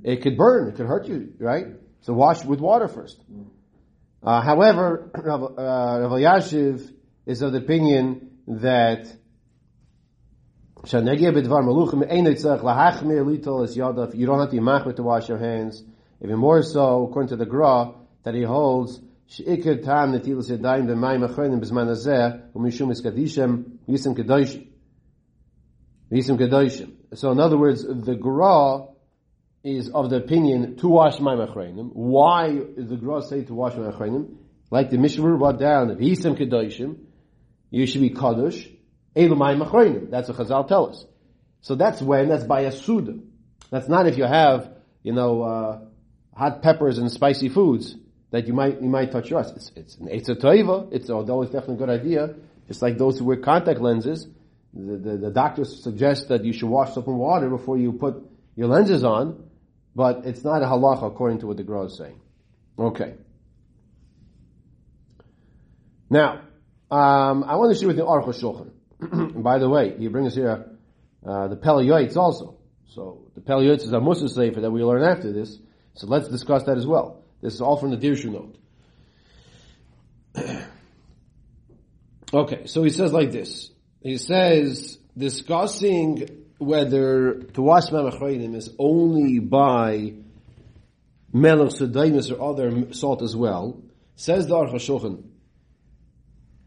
it 0.03 0.23
could 0.23 0.37
burn, 0.37 0.69
it 0.69 0.77
could 0.77 0.87
hurt 0.87 1.09
you, 1.09 1.33
right? 1.39 1.67
So 2.03 2.13
wash 2.13 2.45
with 2.45 2.61
water 2.61 2.89
first. 2.89 3.19
Uh, 4.23 4.41
however, 4.41 5.11
Rav, 5.17 5.43
uh, 5.43 5.47
Rav 5.47 6.13
Yashiv 6.13 6.93
is 7.27 7.43
of 7.43 7.53
the 7.53 7.59
opinion 7.59 8.31
that 8.47 9.07
you 10.93 11.01
don't 11.01 11.07
have 11.07 11.17
to 14.51 14.51
be 14.51 14.59
to 14.95 15.03
wash 15.03 15.29
your 15.29 15.39
hands, 15.39 15.83
even 16.23 16.37
more 16.37 16.63
so, 16.63 17.05
according 17.05 17.31
to 17.31 17.37
the 17.37 17.47
Gra, 17.47 17.95
that 18.25 18.35
he 18.35 18.43
holds 18.43 19.01
sheikir 19.29 19.83
tam 19.83 20.13
netilas 20.13 20.51
yadayim 20.51 20.87
b'mayim 20.87 21.27
achronim 21.27 21.59
b'zman 21.61 21.89
hazeh 21.89 22.43
u'mishum 22.55 22.93
iskadishem 22.93 23.79
yisim 23.89 24.15
kedoshim. 24.15 24.69
So 27.15 27.31
in 27.31 27.41
other 27.41 27.57
words, 27.57 27.83
the 27.85 28.15
Gra 28.15 28.89
is 29.63 29.89
of 29.89 30.11
the 30.11 30.17
opinion 30.17 30.77
to 30.77 30.89
wash 30.89 31.19
my 31.19 31.35
machreinim. 31.35 31.95
Why 31.95 32.49
is 32.49 32.89
the 32.89 32.97
Gra 32.97 33.23
say 33.23 33.45
to 33.45 33.55
wash 33.55 33.75
my 33.75 33.91
machreinim? 33.91 34.37
Like 34.71 34.91
the 34.91 34.99
Mishnah 34.99 35.39
brought 35.39 35.59
down, 35.59 35.89
Yisim 35.97 36.37
kedoshim, 36.37 36.99
you 37.71 37.87
should 37.87 38.03
be 38.03 38.11
kadosh. 38.11 38.71
Elu 39.17 39.37
my 39.37 39.55
machreinim. 39.55 40.11
That's 40.11 40.29
what 40.29 40.39
Chazal 40.39 40.67
tell 40.67 40.91
us. 40.91 41.05
So 41.61 41.75
that's 41.75 42.03
when, 42.03 42.29
that's 42.29 42.45
by 42.45 42.63
a 42.63 42.73
suda. 42.73 43.19
That's 43.71 43.89
not 43.89 44.07
if 44.07 44.19
you 44.19 44.25
have, 44.25 44.71
you 45.03 45.13
know, 45.13 45.43
uh, 45.43 45.81
hot 46.37 46.63
peppers 46.63 46.99
and 46.99 47.11
spicy 47.11 47.49
foods 47.49 47.97
that 48.31 48.47
you 48.47 48.53
might 48.53 48.83
you 48.83 48.89
might 48.89 49.13
touch 49.13 49.31
yours. 49.31 49.51
It's 49.55 49.73
it's 49.77 49.97
an 49.97 50.09
it's 50.09 50.29
a 50.29 50.35
toiva. 50.35 50.93
It's 50.93 51.09
although 51.09 51.43
it's 51.43 51.53
definitely 51.53 51.77
a 51.77 51.79
good 51.79 51.91
idea. 51.91 52.35
Just 52.67 52.83
like 52.83 52.99
those 52.99 53.19
who 53.19 53.27
wear 53.27 53.37
contact 53.37 53.81
lenses, 53.81 54.27
the, 54.73 54.97
the, 54.97 55.17
the 55.17 55.31
doctors 55.31 55.83
suggest 55.83 56.29
that 56.29 56.45
you 56.45 56.53
should 56.53 56.69
wash 56.69 56.95
soap 56.95 57.07
and 57.07 57.19
water 57.19 57.49
before 57.49 57.79
you 57.79 57.93
put 57.93 58.17
your 58.57 58.69
lenses 58.69 59.05
on, 59.05 59.49
but 59.95 60.25
it's 60.25 60.43
not 60.43 60.63
a 60.63 60.67
halacha 60.67 61.07
according 61.07 61.39
to 61.41 61.47
what 61.47 61.57
the 61.57 61.63
Gra 61.63 61.85
is 61.85 61.97
saying. 61.97 62.21
Okay. 62.79 63.15
Now, 66.11 66.41
um, 66.91 67.45
I 67.45 67.57
want 67.57 67.73
to 67.73 67.79
share 67.79 67.89
with 67.89 67.99
you 67.99 68.05
Aruch. 68.05 68.73
By 69.43 69.59
the 69.59 69.69
way, 69.69 69.97
he 69.99 70.09
brings 70.09 70.35
here 70.35 70.67
uh, 71.27 71.49
the 71.49 71.57
Pele 71.57 71.85
Yoitz 71.85 72.17
also. 72.17 72.59
So 72.87 73.31
the 73.35 73.41
Pele 73.41 73.65
Yoitz 73.65 73.83
is 73.83 73.93
a 73.93 74.01
Musa 74.01 74.29
Sefer 74.29 74.61
that 74.61 74.71
we 74.71 74.85
learn 74.85 75.03
after 75.03 75.33
this. 75.33 75.59
So 75.95 76.07
let's 76.07 76.29
discuss 76.29 76.65
that 76.65 76.77
as 76.77 76.87
well. 76.87 77.23
This 77.41 77.55
is 77.55 77.61
all 77.61 77.77
from 77.77 77.91
the 77.91 77.97
Dirshu 77.97 78.33
note. 78.33 78.57
okay, 82.35 82.67
so 82.67 82.83
he 82.83 82.91
says 82.91 83.13
like 83.13 83.31
this. 83.31 83.71
He 84.01 84.19
says, 84.19 84.99
discussing 85.17 86.45
whether 86.59 87.35
to 87.35 87.63
wash 87.63 87.91
Mamachreinim 87.91 88.55
is 88.55 88.71
only 88.79 89.39
by 89.39 90.15
Melech 91.33 91.71
Sedaimus 91.71 92.31
or 92.31 92.43
other 92.51 92.93
salt 92.93 93.23
as 93.23 93.35
well, 93.35 93.83
says 94.17 94.47
the 94.47 94.55
Aruch 94.55 94.75
HaShulchan, 94.75 95.25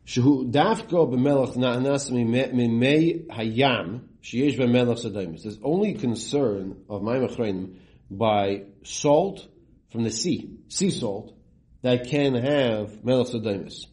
Shehu 0.08 0.50
dafko 0.50 1.12
b'melech 1.12 1.58
na'anas 1.58 2.10
mimei 2.10 3.28
hayam 3.28 4.04
sheyesh 4.24 4.58
b'melech 4.58 5.04
sedaimus. 5.04 5.44
There's 5.44 5.60
only 5.62 5.96
concern 5.96 6.78
of 6.90 7.02
Mamachreinim 7.02 7.76
by 8.10 8.64
salt 8.84 9.46
from 9.92 10.06
the 10.06 10.12
sea, 10.12 10.60
sea 10.70 10.92
salt, 10.92 11.36
that 11.82 12.08
can 12.08 12.36
have 12.36 13.04
melech 13.04 13.28
sodomus. 13.28 13.86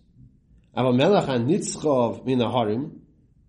Aval 0.76 0.94
melech 0.94 1.24
hanitzchov 1.24 2.24
min 2.24 2.38
harim, 2.38 3.00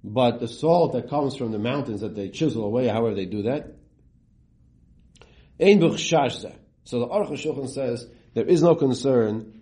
but 0.03 0.39
the 0.39 0.48
salt 0.48 0.93
that 0.93 1.07
comes 1.07 1.36
from 1.36 1.51
the 1.51 1.60
mountains 1.60 2.01
that 2.01 2.15
they 2.15 2.29
chisel 2.29 2.65
away, 2.65 2.88
however 2.88 3.13
they 3.13 3.25
do 3.25 3.43
that, 3.43 3.75
ein 5.60 5.79
shashza. 5.81 6.55
So 6.84 7.00
the 7.00 7.07
Aruch 7.07 7.29
HaShulchan 7.29 7.69
says 7.69 8.07
there 8.34 8.45
is 8.45 8.63
no 8.63 8.74
concern 8.74 9.54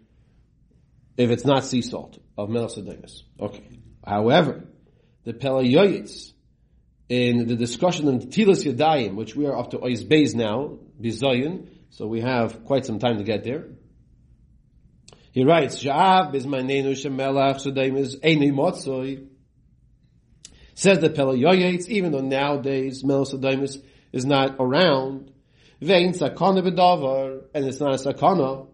if 1.17 1.29
it's 1.29 1.45
not 1.45 1.63
sea 1.63 1.81
salt 1.81 2.17
of 2.37 2.49
melech. 2.49 3.09
Okay. 3.39 3.79
However, 4.05 4.63
the 5.23 5.33
Pele 5.33 5.63
Yoitz, 5.63 6.33
in 7.09 7.47
the 7.47 7.55
discussion 7.55 8.07
of 8.07 8.15
Tilas 8.29 8.65
Yadayim, 8.65 9.15
which 9.15 9.35
we 9.35 9.45
are 9.45 9.57
up 9.57 9.71
to 9.71 9.77
Ois 9.77 10.03
Beis 10.03 10.33
now, 10.33 10.79
Bizayin, 11.01 11.67
so 11.89 12.07
we 12.07 12.21
have 12.21 12.65
quite 12.65 12.85
some 12.85 12.99
time 12.99 13.17
to 13.17 13.23
get 13.23 13.43
there. 13.43 13.65
He 15.31 15.43
writes, 15.43 15.81
Sha'av 15.81 16.31
bizmanenu 16.31 16.91
shemelach 16.91 17.65
shadayim 17.65 17.97
is 17.97 18.17
eini 18.17 18.51
motzoi. 18.51 19.27
Says 20.75 20.99
the 20.99 21.09
Pele 21.09 21.37
even 21.89 22.11
though 22.11 22.21
nowadays 22.21 23.03
Melech 23.03 23.33
is 24.11 24.25
not 24.25 24.55
around, 24.59 25.31
vein 25.81 26.13
sakana 26.13 26.63
b'davar, 26.63 27.45
and 27.53 27.65
it's 27.65 27.79
not 27.79 27.93
a 27.93 28.13
sakana, 28.13 28.67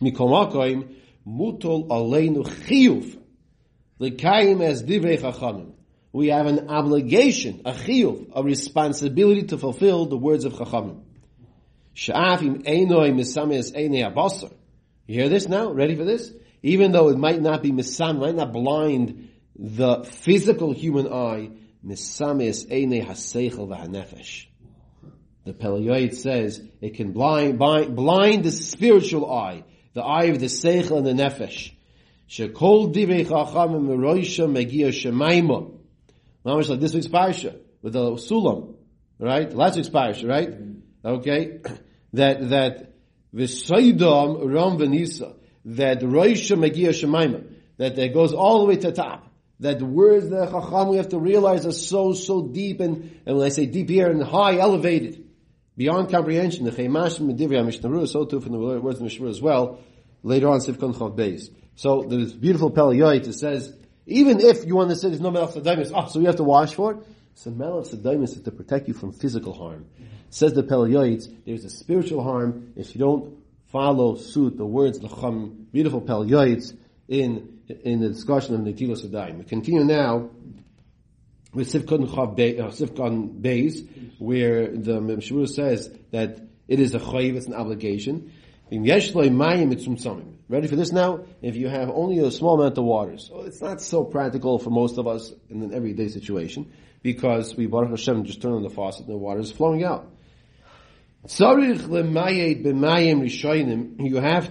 mikol 0.00 0.30
makoim, 0.30 0.95
mutol 1.26 1.88
aleinu 1.88 2.44
chiyuv, 2.44 3.18
l'kayim 3.98 4.62
as 4.62 4.82
divrei 4.82 5.18
chachamim. 5.18 5.72
We 6.12 6.28
have 6.28 6.46
an 6.46 6.68
obligation, 6.70 7.62
a 7.64 7.72
chiyuv, 7.72 8.30
a 8.34 8.42
responsibility 8.42 9.42
to 9.48 9.58
fulfill 9.58 10.06
the 10.06 10.16
words 10.16 10.44
of 10.44 10.54
chachamim. 10.54 11.02
Sha'afim 11.94 12.64
einoi 12.64 13.12
misamis 13.12 13.74
einei 13.74 14.04
abasar. 14.10 14.52
You 15.06 15.20
hear 15.20 15.28
this 15.28 15.48
now? 15.48 15.72
Ready 15.72 15.96
for 15.96 16.04
this? 16.04 16.32
Even 16.62 16.92
though 16.92 17.08
it 17.08 17.16
might 17.16 17.40
not 17.40 17.62
be 17.62 17.70
misam, 17.70 18.18
might 18.18 18.34
not 18.34 18.52
blind 18.52 19.30
the 19.58 20.04
physical 20.04 20.72
human 20.72 21.12
eye, 21.12 21.50
misamis 21.84 22.66
einei 22.66 23.04
haseichel 23.04 23.68
v'hanefesh. 23.68 24.46
The 25.44 25.52
Pele 25.52 25.80
Yoitz 25.80 26.16
says 26.16 26.60
it 26.80 26.94
can 26.94 27.12
blind, 27.12 27.58
blind, 27.58 27.94
blind 27.94 28.44
the 28.44 28.50
spiritual 28.50 29.32
eye, 29.32 29.64
the 29.96 30.02
eye 30.02 30.24
of 30.24 30.38
the 30.38 30.46
seichel 30.46 30.98
and 30.98 31.06
the 31.06 31.12
nefesh. 31.24 31.72
Shekol 32.28 32.94
divrei 32.94 33.26
chachamim 33.26 33.88
meroisha 33.88 34.46
megia 34.46 34.88
shemaima. 34.88 35.72
Mamash 36.44 36.68
like 36.68 36.80
this 36.80 36.92
week's 36.92 37.08
parsha 37.08 37.56
with 37.80 37.94
the 37.94 38.12
sulam, 38.12 38.74
right? 39.18 39.50
Last 39.54 39.76
week's 39.76 39.88
parsha, 39.88 40.28
right? 40.28 40.54
Okay 41.02 41.60
that 42.12 42.50
that 42.50 42.92
v'saydam 43.34 44.52
ram 44.52 44.76
v'nisa 44.76 45.34
that 45.64 46.00
roisha 46.00 46.58
megia 46.58 46.90
shemaima 46.90 47.50
that 47.78 47.98
it 47.98 48.12
goes 48.12 48.34
all 48.34 48.60
the 48.60 48.66
way 48.66 48.76
to 48.76 48.90
the 48.90 48.92
top. 48.92 49.32
That 49.60 49.78
the 49.78 49.86
words 49.86 50.28
that 50.28 50.50
Chacham 50.50 50.88
we 50.88 50.98
have 50.98 51.08
to 51.08 51.18
realize 51.18 51.64
are 51.64 51.72
so 51.72 52.12
so 52.12 52.42
deep 52.42 52.80
and 52.80 53.18
and 53.24 53.38
when 53.38 53.46
I 53.46 53.48
say 53.48 53.64
deep 53.64 53.88
here 53.88 54.10
and 54.10 54.22
high 54.22 54.58
elevated 54.58 55.25
beyond 55.76 56.10
comprehension. 56.10 56.64
The 56.64 56.72
Chaymash 56.72 57.20
Medivya 57.20 57.64
Mishnah 57.64 58.06
so 58.06 58.24
too 58.24 58.40
from 58.40 58.52
the 58.52 58.58
words 58.58 58.98
of 58.98 59.04
Mishnah 59.04 59.28
as 59.28 59.40
well. 59.40 59.80
Later 60.22 60.48
on, 60.48 60.60
Sivkon 60.60 60.94
Chav 60.94 61.16
Beis. 61.16 61.50
So 61.76 62.02
there's 62.02 62.32
beautiful 62.32 62.70
Pele 62.70 62.96
Yoitz. 62.96 63.28
It 63.28 63.34
says 63.34 63.76
even 64.06 64.40
if 64.40 64.64
you 64.64 64.76
want 64.76 64.90
to 64.90 64.96
say 64.96 65.08
there's 65.08 65.20
no 65.20 65.30
Melech 65.30 65.50
Sadamis, 65.50 65.90
oh, 65.92 65.96
ah, 65.96 66.06
so 66.06 66.20
you 66.20 66.26
have 66.26 66.36
to 66.36 66.44
wash 66.44 66.74
for 66.74 66.92
it. 66.92 66.98
So 67.34 67.50
Melech 67.50 67.86
Sadamis 67.86 68.36
is 68.36 68.42
to 68.42 68.52
protect 68.52 68.88
you 68.88 68.94
from 68.94 69.12
physical 69.12 69.52
harm. 69.52 69.86
Says 70.30 70.54
the 70.54 70.62
Pele 70.62 70.88
Yoitz, 70.88 71.32
there's 71.44 71.64
a 71.64 71.70
spiritual 71.70 72.22
harm 72.22 72.72
if 72.76 72.94
you 72.94 73.00
don't 73.00 73.36
follow 73.68 74.14
suit 74.14 74.56
the 74.56 74.64
words 74.64 75.00
Lacham, 75.00 75.70
beautiful 75.72 76.00
Pele 76.00 76.26
Yoitz, 76.26 76.76
in, 77.08 77.60
in 77.84 78.00
the 78.00 78.08
discussion 78.08 78.54
of 78.54 78.60
Netilos 78.60 79.04
Adayim. 79.04 79.38
We 79.38 79.44
continue 79.44 79.84
now 79.84 80.30
with 81.56 81.72
Sivkon 81.72 82.04
uh, 82.04 83.40
Beis, 83.40 83.88
where 84.18 84.68
the 84.68 85.00
Meshmur 85.00 85.48
says 85.48 85.90
that 86.12 86.38
it 86.68 86.80
is 86.80 86.94
a 86.94 86.98
chayiv, 86.98 87.36
it's 87.36 87.46
an 87.46 87.54
obligation. 87.54 88.30
Ready 88.70 89.08
for 90.68 90.76
this 90.76 90.92
now? 90.92 91.20
If 91.40 91.56
you 91.56 91.68
have 91.68 91.88
only 91.88 92.18
a 92.18 92.30
small 92.30 92.60
amount 92.60 92.76
of 92.76 92.84
water, 92.84 93.16
so 93.16 93.40
it's 93.40 93.62
not 93.62 93.80
so 93.80 94.04
practical 94.04 94.58
for 94.58 94.68
most 94.68 94.98
of 94.98 95.06
us 95.06 95.32
in 95.48 95.62
an 95.62 95.72
everyday 95.72 96.08
situation, 96.08 96.70
because 97.02 97.56
we 97.56 97.66
Baruch 97.66 97.88
Hashem 97.90 98.24
just 98.24 98.42
turn 98.42 98.52
on 98.52 98.62
the 98.62 98.68
faucet 98.68 99.06
and 99.06 99.14
the 99.14 99.16
water 99.16 99.40
is 99.40 99.50
flowing 99.50 99.82
out. 99.82 100.12
You 101.22 101.46
have 101.46 101.58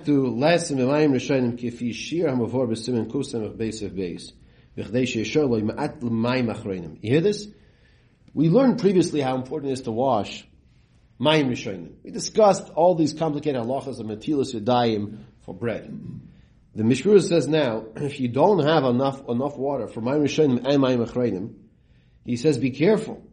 to 0.05 0.27
lessen 0.27 0.77
b'mayim 0.79 1.11
rishonim 1.13 1.59
kifi 1.59 1.93
shir 1.93 2.29
hamavor 2.29 2.67
b'simen 2.67 3.11
kusam 3.11 3.45
of 3.45 3.57
base 3.59 3.83
of 3.83 3.95
base. 3.95 4.33
You 4.75 4.83
hear 7.01 7.21
this? 7.21 7.47
We 8.33 8.49
learned 8.49 8.79
previously 8.79 9.21
how 9.21 9.35
important 9.35 9.69
it 9.69 9.73
is 9.73 9.81
to 9.83 9.91
wash 9.91 10.45
mayim 11.19 11.47
rishonim. 11.47 11.93
We 12.03 12.11
discussed 12.11 12.69
all 12.75 12.95
these 12.95 13.13
complicated 13.13 13.61
halachas 13.61 13.99
of 13.99 14.05
matilas 14.05 14.53
yadayim 14.53 15.19
for 15.45 15.53
bread. 15.53 15.97
The 16.75 16.83
Mishmur 16.83 17.21
says 17.21 17.47
now, 17.47 17.85
if 17.95 18.19
you 18.19 18.27
don't 18.27 18.65
have 18.65 18.83
enough 18.83 19.27
enough 19.29 19.57
water 19.57 19.87
for 19.87 20.01
Mayim 20.01 20.23
Rishonim 20.23 20.65
and 20.65 20.83
Mayim 20.83 21.07
Achreinim, 21.07 21.53
he 22.25 22.35
says, 22.35 22.57
be 22.57 22.71
careful. 22.71 23.23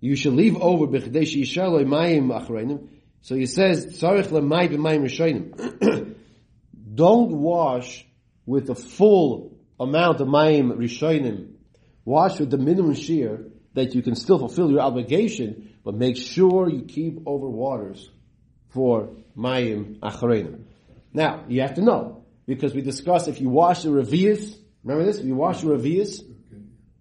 You 0.00 0.14
should 0.16 0.34
leave 0.34 0.56
over 0.56 0.86
B'chdesh 0.86 1.40
Yishaloi 1.40 1.84
Mayim 1.84 2.28
Achreinim. 2.28 2.88
So 3.22 3.34
he 3.34 3.46
says, 3.46 3.86
Tzarech 4.00 4.28
Lemay 4.28 4.68
B'Mayim 4.68 5.02
Rishonim. 5.02 6.14
Don't 6.94 7.32
wash 7.32 8.06
with 8.46 8.66
the 8.66 8.74
full 8.74 9.51
amount 9.82 10.20
of 10.20 10.28
Mayim 10.28 10.76
Rishonim. 10.76 11.54
Wash 12.04 12.40
with 12.40 12.50
the 12.50 12.58
minimum 12.58 12.94
shear 12.94 13.46
that 13.74 13.94
you 13.94 14.02
can 14.02 14.14
still 14.14 14.38
fulfill 14.38 14.70
your 14.70 14.80
obligation, 14.80 15.74
but 15.84 15.94
make 15.94 16.16
sure 16.16 16.68
you 16.68 16.82
keep 16.82 17.22
over 17.26 17.48
waters 17.48 18.10
for 18.70 19.10
Mayim 19.36 19.98
Achreinim. 20.00 20.64
Now, 21.12 21.44
you 21.48 21.60
have 21.60 21.74
to 21.74 21.82
know, 21.82 22.24
because 22.46 22.74
we 22.74 22.82
discussed 22.82 23.28
if 23.28 23.40
you 23.40 23.48
wash 23.48 23.82
the 23.82 23.90
Revius, 23.90 24.56
remember 24.82 25.04
this? 25.04 25.18
If 25.18 25.26
you 25.26 25.34
wash 25.34 25.60
the 25.60 25.68
Revius, 25.68 26.22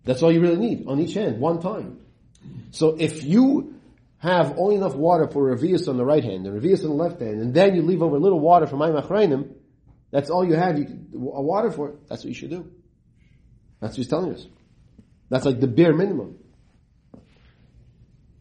that's 0.04 0.22
all 0.24 0.32
you 0.32 0.42
really 0.42 0.58
need 0.58 0.88
on 0.88 1.00
each 1.00 1.14
hand, 1.14 1.40
one 1.40 1.62
time. 1.62 2.00
So 2.72 2.96
if 3.00 3.24
you 3.24 3.76
have 4.20 4.58
only 4.58 4.76
enough 4.76 4.96
water 4.96 5.28
for 5.28 5.56
Revius 5.56 5.88
on 5.88 5.98
the 5.98 6.06
right 6.06 6.24
hand 6.24 6.46
and 6.46 6.62
Revius 6.62 6.84
on 6.84 6.90
the 6.90 7.04
left 7.04 7.20
hand, 7.20 7.42
and 7.42 7.54
then 7.54 7.76
you 7.76 7.82
leave 7.82 8.02
over 8.02 8.16
a 8.16 8.20
little 8.20 8.40
water 8.40 8.68
for 8.68 8.78
Mayim 8.78 9.02
Achrayim, 9.02 9.54
that's 10.12 10.30
all 10.30 10.46
you 10.46 10.56
have 10.56 10.78
you, 10.78 10.86
a 11.14 11.42
water 11.42 11.72
for, 11.72 11.90
it. 11.90 12.08
that's 12.08 12.24
what 12.24 12.30
you 12.30 12.36
should 12.36 12.50
do. 12.50 12.72
That's 13.80 13.94
what 13.94 13.98
he's 13.98 14.08
telling 14.08 14.34
us. 14.34 14.46
That's 15.30 15.46
like 15.46 15.60
the 15.60 15.68
bare 15.68 15.94
minimum. 15.94 16.38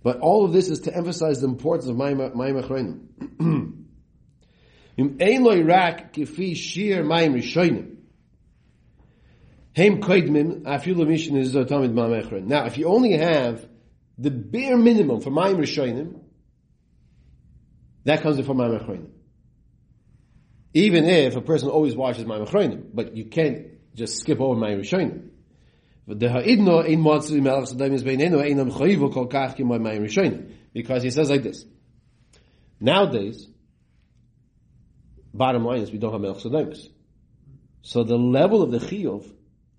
But 0.03 0.19
all 0.21 0.45
of 0.45 0.53
this 0.53 0.69
is 0.69 0.81
to 0.81 0.97
emphasize 0.97 1.41
the 1.41 1.47
importance 1.47 1.89
of 1.89 1.97
Mayim 1.97 2.63
Achrayim. 2.63 3.81
Im 5.01 5.17
ein 5.19 5.43
loy 5.43 5.63
rak 5.63 6.13
kifi 6.13 6.55
shir 6.55 7.03
mayim 7.03 7.35
rishonim. 7.35 7.97
Heim 9.75 10.03
koidmin 10.03 10.63
afilu 10.63 11.07
mission 11.07 11.37
is 11.37 11.55
zotamid 11.55 11.93
mamechron. 11.93 12.45
Now, 12.45 12.67
if 12.67 12.77
you 12.77 12.87
only 12.87 13.13
have 13.13 13.67
the 14.19 14.31
bare 14.31 14.77
minimum 14.77 15.21
for 15.21 15.31
mayim 15.31 15.57
rishonim, 15.57 16.21
that 18.05 18.21
comes 18.21 18.39
in 18.39 18.45
from 18.45 18.59
mayim 18.59 18.79
achronim. 18.79 19.11
Even 20.73 21.05
if 21.05 21.37
a 21.37 21.41
person 21.41 21.69
always 21.69 21.97
washes 21.97 22.25
my 22.25 22.39
achronim, 22.39 22.85
but 22.95 23.17
you 23.17 23.25
can't 23.25 23.67
just 23.95 24.19
skip 24.19 24.41
over 24.41 24.59
mayim 24.59 24.81
rishonim. 24.81 25.27
Because 30.73 31.03
he 31.03 31.11
says 31.11 31.31
like 31.31 31.43
this. 31.43 31.65
Nowadays, 32.81 33.47
Bottom 35.33 35.65
line 35.65 35.81
is 35.81 35.93
we 35.93 35.99
don't 35.99 36.13
have 36.13 36.21
Melech 36.21 36.39
Sodomus. 36.39 36.89
So 37.83 38.05
the 38.05 38.17
level 38.17 38.63
of 38.63 38.71
the 38.73 38.79
chiyuv 38.79 39.31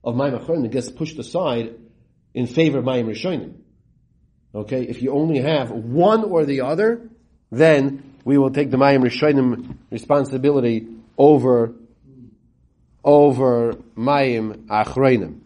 of 0.03 0.15
Mayim 0.15 0.39
Achronim 0.39 0.71
gets 0.71 0.89
pushed 0.89 1.19
aside 1.19 1.75
in 2.33 2.47
favor 2.47 2.79
of 2.79 2.85
Mayim 2.85 3.05
Rishonim. 3.05 3.55
Okay, 4.53 4.83
if 4.83 5.01
you 5.01 5.11
only 5.11 5.39
have 5.39 5.71
one 5.71 6.23
or 6.23 6.45
the 6.45 6.61
other, 6.61 7.09
then 7.51 8.10
we 8.23 8.37
will 8.37 8.51
take 8.51 8.71
the 8.71 8.77
Mayim 8.77 9.03
Rishonim 9.03 9.77
responsibility 9.89 10.87
over 11.17 11.73
over 13.03 13.73
Mayim 13.97 14.67
Achronim. 14.67 15.39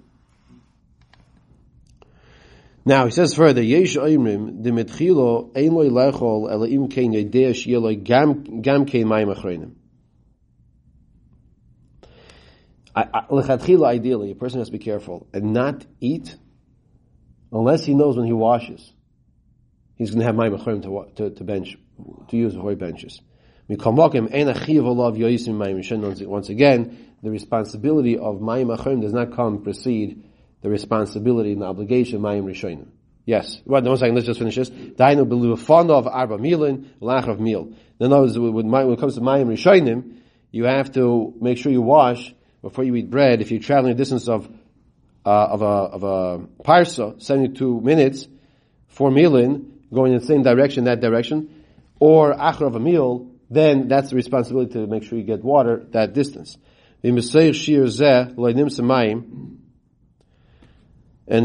Now 2.84 3.05
he 3.05 3.12
says 3.12 3.34
further, 3.34 3.62
Yesh 3.62 3.96
Oimrim 3.96 4.63
the 4.63 4.72
Mitchilo 4.72 5.55
Ein 5.58 5.72
Loi 5.72 5.89
Lechol 5.89 6.51
Elaim 6.51 6.91
Kein 6.91 7.13
Yedesh 7.13 7.65
Yeloi 7.65 8.03
Gam 8.03 8.62
Gam 8.62 8.86
Kein 8.86 9.05
Mayim 9.05 9.36
Achronim. 9.36 9.72
Lechatchila, 12.96 13.88
ideally, 13.88 14.32
a 14.32 14.36
person 14.36 14.60
has 14.60 14.70
to 14.70 14.72
be 14.72 14.79
careful 14.79 15.27
and 15.34 15.53
not 15.53 15.86
eat 16.00 16.36
unless 17.51 17.84
he 17.86 17.94
knows 17.94 18.15
when 18.17 18.25
he 18.25 18.34
washes. 18.34 18.93
He's 19.95 20.12
going 20.12 20.19
to 20.19 20.26
have 20.26 20.36
mayim 20.36 20.82
to, 20.84 21.12
to, 21.15 21.36
to 21.36 21.43
bench, 21.43 21.78
to 22.29 22.38
use 22.38 22.53
he 22.53 22.75
benches. 22.75 23.21
Once 23.67 23.86
again, 26.49 26.97
the 27.23 27.31
responsibility 27.31 28.17
of 28.17 28.36
mayim 28.38 28.77
achrim 28.77 29.01
does 29.01 29.13
not 29.13 29.36
come 29.36 29.63
precede 29.63 30.23
the 30.62 30.69
responsibility 30.69 31.53
and 31.53 31.62
the 31.62 31.65
obligation 31.65 32.17
of 32.17 32.21
mayim 32.21 32.45
rishonim. 32.45 32.88
Yes. 33.25 33.60
Well, 33.65 33.81
one 33.81 33.97
second, 33.97 34.13
let's 34.13 34.27
just 34.27 34.39
finish 34.39 34.55
this. 34.55 34.69
Dainu 34.69 35.27
belu 35.27 35.58
fond 35.58 35.89
of 35.89 36.05
arba 36.08 36.38
milin, 36.38 36.86
lach 37.01 37.27
of 37.27 37.39
meal. 37.39 37.73
In 37.99 38.13
other 38.13 38.21
words, 38.21 38.38
when 38.38 38.91
it 38.91 38.99
comes 38.99 39.15
to 39.15 39.21
mayim 39.21 39.47
rishonim, 39.47 40.17
you 40.51 40.65
have 40.65 40.91
to 40.93 41.34
make 41.41 41.58
sure 41.58 41.71
you 41.71 41.81
wash 41.81 42.34
before 42.65 42.84
you 42.84 42.95
eat 42.95 43.12
bread, 43.12 43.41
if 43.41 43.51
you're 43.51 43.60
traveling 43.60 43.91
a 43.91 43.95
distance 43.95 44.27
of 44.27 44.49
uh, 45.23 45.29
of 45.29 45.62
a 45.62 45.65
of 45.65 46.03
a 46.03 46.39
parsa, 46.63 47.21
seventy 47.21 47.53
two 47.53 47.79
minutes, 47.79 48.27
for 48.88 49.12
milin, 49.12 49.69
going 49.93 50.13
in 50.13 50.19
the 50.19 50.25
same 50.25 50.41
direction, 50.41 50.86
that 50.86 50.99
direction, 50.99 51.55
or 51.99 52.34
achar 52.34 52.67
of 52.67 52.75
a 52.75 52.79
meal, 52.79 53.31
then 53.49 53.88
that's 53.88 54.10
the 54.10 54.15
responsibility 54.15 54.73
to 54.73 54.88
make 54.88 55.03
sure 55.03 55.17
you 55.17 55.23
get 55.23 55.43
water 55.43 55.86
that 55.91 56.13
distance. 56.13 56.58
And 57.03 57.17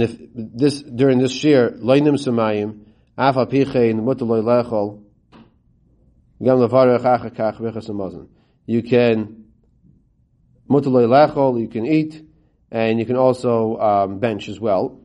if 0.02 0.18
this 0.34 0.82
during 0.82 1.18
this 1.18 1.32
shear, 1.32 1.70
loinim 1.70 2.14
semayim, 2.14 2.80
afa 3.16 3.46
pichein 3.46 4.00
mutaloy 4.00 4.42
lechol, 4.42 5.02
gam 6.42 6.58
levarech 6.58 7.00
achakach 7.00 8.28
You 8.66 8.82
can 8.82 9.40
Mutaloi 10.70 11.06
lechol, 11.08 11.60
you 11.60 11.66
can 11.66 11.84
eat, 11.84 12.24
and 12.70 13.00
you 13.00 13.04
can 13.04 13.16
also 13.16 13.76
um, 13.78 14.20
bench 14.20 14.48
as 14.48 14.60
well. 14.60 15.00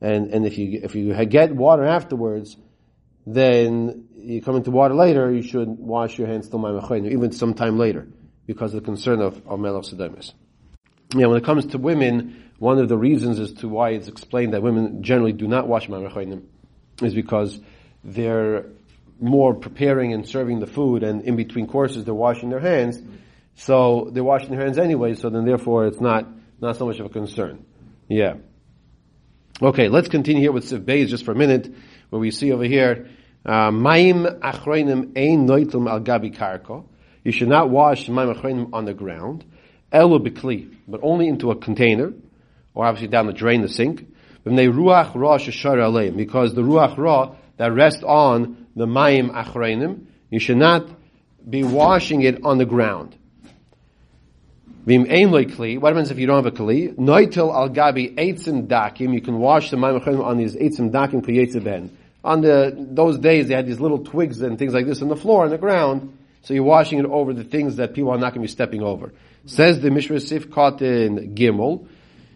and 0.00 0.32
and 0.32 0.46
if 0.46 0.58
you 0.58 0.80
if 0.82 0.94
you 0.94 1.12
get 1.26 1.54
water 1.54 1.84
afterwards, 1.84 2.56
then 3.26 4.08
you 4.16 4.42
come 4.42 4.56
into 4.56 4.70
water 4.70 4.94
later, 4.94 5.32
you 5.32 5.42
should 5.42 5.68
wash 5.68 6.18
your 6.18 6.28
hands 6.28 6.48
till 6.48 7.06
even 7.06 7.32
sometime 7.32 7.78
later, 7.78 8.06
because 8.46 8.74
of 8.74 8.82
the 8.82 8.84
concern 8.84 9.20
of, 9.20 9.46
of 9.46 9.60
melech. 9.60 9.84
Yeah, 11.14 11.26
when 11.26 11.38
it 11.38 11.44
comes 11.44 11.66
to 11.66 11.78
women, 11.78 12.50
one 12.58 12.78
of 12.78 12.88
the 12.88 12.96
reasons 12.96 13.38
as 13.40 13.52
to 13.54 13.68
why 13.68 13.90
it's 13.90 14.08
explained 14.08 14.52
that 14.52 14.62
women 14.62 15.02
generally 15.02 15.32
do 15.32 15.48
not 15.48 15.66
wash 15.66 15.88
ma'amechoinim 15.88 16.42
is 17.02 17.14
because 17.14 17.58
they're 18.04 18.66
more 19.20 19.54
preparing 19.54 20.12
and 20.12 20.28
serving 20.28 20.60
the 20.60 20.66
food, 20.66 21.02
and 21.02 21.22
in 21.22 21.36
between 21.36 21.66
courses 21.66 22.04
they're 22.04 22.14
washing 22.14 22.50
their 22.50 22.60
hands. 22.60 23.00
So 23.54 24.10
they're 24.12 24.24
washing 24.24 24.50
their 24.50 24.60
hands 24.60 24.78
anyway. 24.78 25.14
So 25.14 25.30
then, 25.30 25.44
therefore, 25.44 25.86
it's 25.86 26.00
not 26.00 26.26
not 26.60 26.76
so 26.76 26.86
much 26.86 26.98
of 26.98 27.06
a 27.06 27.08
concern. 27.08 27.64
Yeah. 28.08 28.34
Okay, 29.60 29.88
let's 29.88 30.06
continue 30.06 30.40
here 30.40 30.52
with 30.52 30.70
Siv 30.70 30.84
Beis 30.84 31.08
just 31.08 31.24
for 31.24 31.32
a 31.32 31.34
minute, 31.34 31.74
where 32.10 32.20
we 32.20 32.30
see 32.30 32.52
over 32.52 32.62
here, 32.62 33.08
uh, 33.44 33.72
Maim 33.72 34.24
achroinim 34.24 35.18
ein 35.18 35.48
noitum 35.48 35.90
al 35.90 36.00
gabi 36.00 36.32
karko. 36.32 36.84
You 37.24 37.32
should 37.32 37.48
not 37.48 37.68
wash 37.68 38.08
maim 38.08 38.32
achroinim 38.32 38.70
on 38.72 38.84
the 38.84 38.94
ground, 38.94 39.44
elu 39.92 40.24
bikli, 40.24 40.72
but 40.86 41.00
only 41.02 41.26
into 41.26 41.50
a 41.50 41.56
container, 41.56 42.12
or 42.72 42.86
obviously 42.86 43.08
down 43.08 43.26
the 43.26 43.32
drain, 43.32 43.62
the 43.62 43.68
sink. 43.68 44.06
Ruach 44.46 45.16
ra 45.16 46.10
because 46.16 46.54
the 46.54 46.62
ruach 46.62 46.96
ra 46.96 47.34
that 47.56 47.72
rests 47.72 48.04
on 48.04 48.68
the 48.76 48.86
mayim 48.86 49.32
achreinim, 49.32 50.06
you 50.30 50.38
should 50.38 50.58
not 50.58 50.86
be 51.50 51.64
washing 51.64 52.22
it 52.22 52.44
on 52.44 52.58
the 52.58 52.64
ground. 52.64 53.16
Vim 54.86 55.02
ein 55.02 55.30
kli. 55.30 55.78
What 55.78 55.92
happens 55.92 56.10
if 56.10 56.18
you 56.18 56.26
don't 56.26 56.44
have 56.44 56.46
a 56.46 56.56
kli? 56.56 56.94
Noitil 56.94 57.54
al 57.54 57.70
gabi 57.70 58.14
eitzim 58.14 58.66
dakim. 58.66 59.12
You 59.12 59.20
can 59.20 59.38
wash 59.38 59.70
the 59.70 59.76
mayim 59.76 60.02
achreinim 60.02 60.24
on 60.24 60.38
these 60.38 60.54
eitzim 60.56 60.90
dakim 60.90 61.64
ben. 61.64 61.96
On 62.24 62.40
the 62.40 62.74
those 62.76 63.18
days, 63.18 63.48
they 63.48 63.54
had 63.54 63.66
these 63.66 63.80
little 63.80 63.98
twigs 63.98 64.40
and 64.40 64.58
things 64.58 64.74
like 64.74 64.86
this 64.86 65.02
on 65.02 65.08
the 65.08 65.16
floor, 65.16 65.44
on 65.44 65.50
the 65.50 65.58
ground. 65.58 66.16
So 66.42 66.54
you're 66.54 66.64
washing 66.64 66.98
it 66.98 67.04
over 67.04 67.34
the 67.34 67.44
things 67.44 67.76
that 67.76 67.94
people 67.94 68.10
are 68.10 68.18
not 68.18 68.32
going 68.32 68.40
to 68.46 68.48
be 68.48 68.48
stepping 68.48 68.82
over. 68.82 69.12
Says 69.46 69.80
the 69.80 69.90
Mishra 69.90 70.20
Sif 70.20 70.44
in 70.44 71.34
Gimel. 71.34 71.86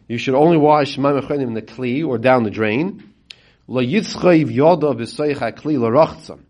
You 0.09 0.19
should 0.19 0.35
only 0.35 0.59
wash 0.59 0.97
mayim 0.99 1.23
achreinim 1.23 1.49
in 1.49 1.55
the 1.55 1.63
kli 1.63 2.07
or 2.07 2.19
down 2.19 2.43
the 2.43 2.51
drain. 2.51 3.13
Lo 3.67 3.81
yitzchayv 3.81 4.55
yodov 4.55 4.97
v'soich 4.97 5.37
hakli 5.37 5.79
l'rochtzam. 5.79 6.41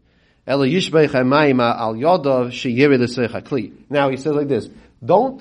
Ela 0.46 0.66
yishbeich 0.66 1.12
ha'mayim 1.12 1.60
al 1.60 1.94
yodov 1.94 2.48
sheyiri 2.48 2.98
l'soich 2.98 3.30
hakli. 3.30 3.72
Now 3.88 4.10
he 4.10 4.16
says 4.16 4.34
like 4.34 4.48
this, 4.48 4.68
don't, 5.04 5.40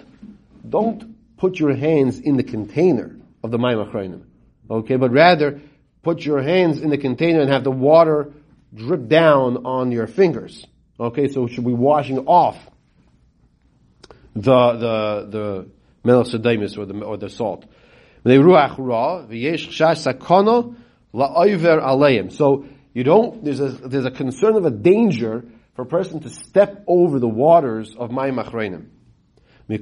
don't 0.68 1.38
put 1.38 1.60
your 1.60 1.76
hands 1.76 2.20
in 2.20 2.38
the 2.38 2.44
container 2.44 3.18
of 3.44 3.52
the 3.52 3.58
mayim 3.58 3.90
achrayim. 3.90 4.24
Okay, 4.70 4.96
but 4.96 5.12
rather 5.12 5.62
put 6.04 6.24
your 6.24 6.42
hands 6.42 6.80
in 6.82 6.90
the 6.90 6.98
container 6.98 7.42
and 7.42 7.50
have 7.50 7.64
the 7.64 7.72
water 7.72 8.34
drip 8.74 9.08
down 9.08 9.66
on 9.66 9.92
your 9.92 10.08
fingers. 10.08 10.66
Okay, 11.00 11.28
so 11.28 11.48
should 11.48 11.66
be 11.66 11.74
washing 11.74 12.20
off 12.20 12.58
the, 14.36 14.74
the, 14.74 15.28
the 15.30 15.70
melech 16.04 16.34
or 16.78 16.86
the, 16.86 17.04
or 17.04 17.18
the 17.18 17.30
salt. 17.30 17.66
So 22.32 22.66
you 22.94 23.04
don't, 23.04 23.44
there's 23.44 23.60
a, 23.60 23.70
there's 23.70 24.06
a 24.06 24.12
concern 24.12 24.56
of 24.56 24.66
a 24.66 24.72
danger 24.72 25.44
for 25.76 25.82
a 25.82 25.86
person 25.86 26.20
to 26.22 26.30
step 26.30 26.84
over 26.88 27.20
the 27.20 27.28
waters 27.28 27.96
of 27.96 28.12
Mayim. 28.12 28.86
In 29.68 29.82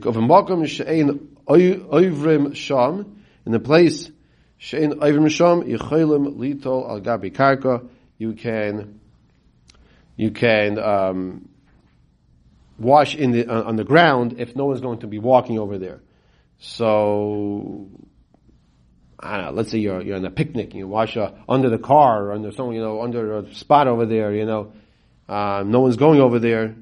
the 3.54 3.60
place, 3.60 4.12
Shein 4.60 4.94
Oivrim 4.94 5.30
Sham, 5.30 5.64
Yecholim 5.64 6.38
Litol 6.38 6.90
Al 6.90 7.02
Gabi 7.02 7.34
Karka, 7.34 7.88
you 8.18 8.34
can, 8.34 9.00
you 10.18 10.32
can, 10.32 10.78
um, 10.78 11.50
wash 12.78 13.16
in 13.16 13.32
the, 13.32 13.48
on 13.50 13.76
the 13.76 13.84
ground 13.84 14.36
if 14.38 14.56
no 14.56 14.66
one's 14.66 14.82
going 14.82 15.00
to 15.00 15.08
be 15.08 15.20
walking 15.20 15.60
over 15.60 15.78
there. 15.78 16.02
So, 16.60 17.90
I 19.20 19.38
don't 19.38 19.46
know, 19.46 19.52
let's 19.52 19.72
say 19.72 19.80
you're, 19.80 20.02
you're 20.02 20.18
on 20.18 20.26
a 20.26 20.32
picnic, 20.32 20.74
you 20.74 20.88
wash 20.88 21.16
uh, 21.18 21.32
under 21.48 21.70
the 21.70 21.78
car, 21.78 22.26
or 22.26 22.34
under 22.34 22.52
some, 22.52 22.72
you 22.74 22.82
know, 22.82 23.02
under 23.02 23.38
a 23.40 23.56
spot 23.56 23.88
over 23.88 24.06
there, 24.06 24.34
you 24.34 24.46
know, 24.46 24.74
uh, 25.28 25.64
no 25.66 25.82
one's 25.82 25.98
going 25.98 26.20
over 26.20 26.40
there, 26.40 26.76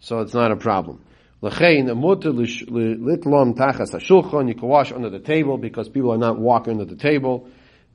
so 0.00 0.20
it's 0.20 0.34
not 0.34 0.50
a 0.50 0.56
problem. 0.56 1.04
L'chein, 1.42 1.86
litlom 1.88 3.56
tachas 3.56 3.90
hashulchan, 3.90 4.48
you 4.48 4.54
can 4.54 4.68
wash 4.68 4.92
under 4.92 5.10
the 5.10 5.18
table 5.18 5.58
because 5.58 5.88
people 5.88 6.12
are 6.12 6.18
not 6.18 6.38
walking 6.38 6.74
under 6.74 6.84
the 6.84 6.94
table. 6.94 7.48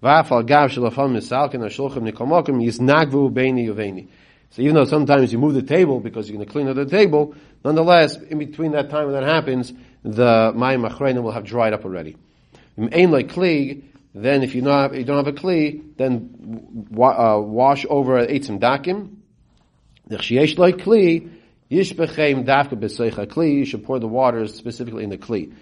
V'afal 0.04 0.46
gav 0.46 0.70
shelafam 0.70 1.16
misalkin 1.16 1.62
hashulchan 1.62 2.12
nikomokim 2.12 2.62
yisnagvu 2.62 3.32
beini 3.32 3.68
uveini. 3.68 4.10
So 4.50 4.62
even 4.62 4.76
though 4.76 4.84
sometimes 4.86 5.32
you 5.32 5.40
move 5.40 5.54
the 5.54 5.62
table 5.62 6.02
because 6.02 6.30
you're 6.30 6.38
going 6.38 6.48
to 6.48 6.52
clean 6.52 6.68
up 6.68 6.76
the 6.76 6.86
table, 6.86 7.36
nonetheless, 7.64 8.18
in 8.18 8.38
between 8.38 8.74
that 8.74 8.90
time 8.90 9.06
when 9.06 9.14
that 9.14 9.24
happens, 9.24 9.72
the 10.04 10.52
mayim 10.56 10.90
achreinim 10.90 11.24
will 11.24 11.32
have 11.32 11.46
dried 11.46 11.74
up 11.74 11.86
already. 11.86 12.18
Like 12.78 13.32
then 14.14 14.44
if 14.44 14.56
you 14.56 14.62
don't 14.62 14.74
have, 14.74 14.96
you 14.96 15.04
don't 15.04 15.26
have 15.26 15.28
a 15.28 15.38
kli, 15.38 15.96
then 15.98 16.90
uh, 17.00 17.40
wash 17.40 17.86
over 17.90 18.26
eitzim 18.26 18.60
dakim. 18.60 19.16
Nechshiesh 20.10 20.58
like 20.58 20.78
kli, 20.78 21.30
yishbechem 21.72 22.46
dafka 22.46 22.80
b'seicha 22.80 23.28
kli, 23.28 23.56
you 23.56 23.66
should 23.66 23.84
pour 23.84 24.00
the 24.00 24.08
waters 24.08 24.56
specifically 24.56 25.04
in 25.04 25.10
the 25.10 25.18
kli. 25.18 25.54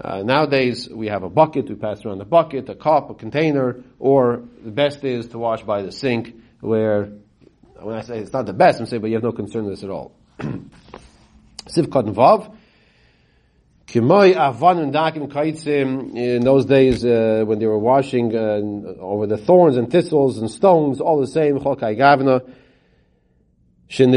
Uh, 0.00 0.22
nowadays, 0.22 0.88
we 0.88 1.08
have 1.08 1.22
a 1.22 1.28
bucket, 1.28 1.68
we 1.68 1.74
pass 1.74 2.04
around 2.04 2.18
the 2.18 2.24
bucket, 2.24 2.68
a 2.70 2.74
cup, 2.74 3.10
a 3.10 3.14
container, 3.14 3.82
or 3.98 4.42
the 4.64 4.70
best 4.70 5.04
is 5.04 5.28
to 5.28 5.38
wash 5.38 5.62
by 5.62 5.82
the 5.82 5.92
sink, 5.92 6.34
where, 6.60 7.10
when 7.78 7.96
I 7.96 8.00
say 8.00 8.18
it's 8.18 8.32
not 8.32 8.46
the 8.46 8.54
best, 8.54 8.80
I'm 8.80 8.86
saying, 8.86 9.02
but 9.02 9.08
you 9.08 9.16
have 9.16 9.22
no 9.22 9.32
concern 9.32 9.64
with 9.64 9.74
this 9.74 9.84
at 9.84 9.90
all. 9.90 10.12
Sivkot 10.38 12.14
Vav, 12.14 12.56
in 13.92 14.08
those 16.44 16.64
days 16.64 17.04
uh, 17.04 17.42
when 17.44 17.58
they 17.58 17.66
were 17.66 17.78
washing 17.78 18.36
uh, 18.36 18.60
over 19.00 19.26
the 19.26 19.36
thorns 19.36 19.76
and 19.76 19.90
thistles 19.90 20.38
and 20.38 20.48
stones, 20.48 21.00
all 21.00 21.20
the 21.20 21.26
same, 21.26 21.58
Gavna, 21.58 22.48
And, 23.92 24.08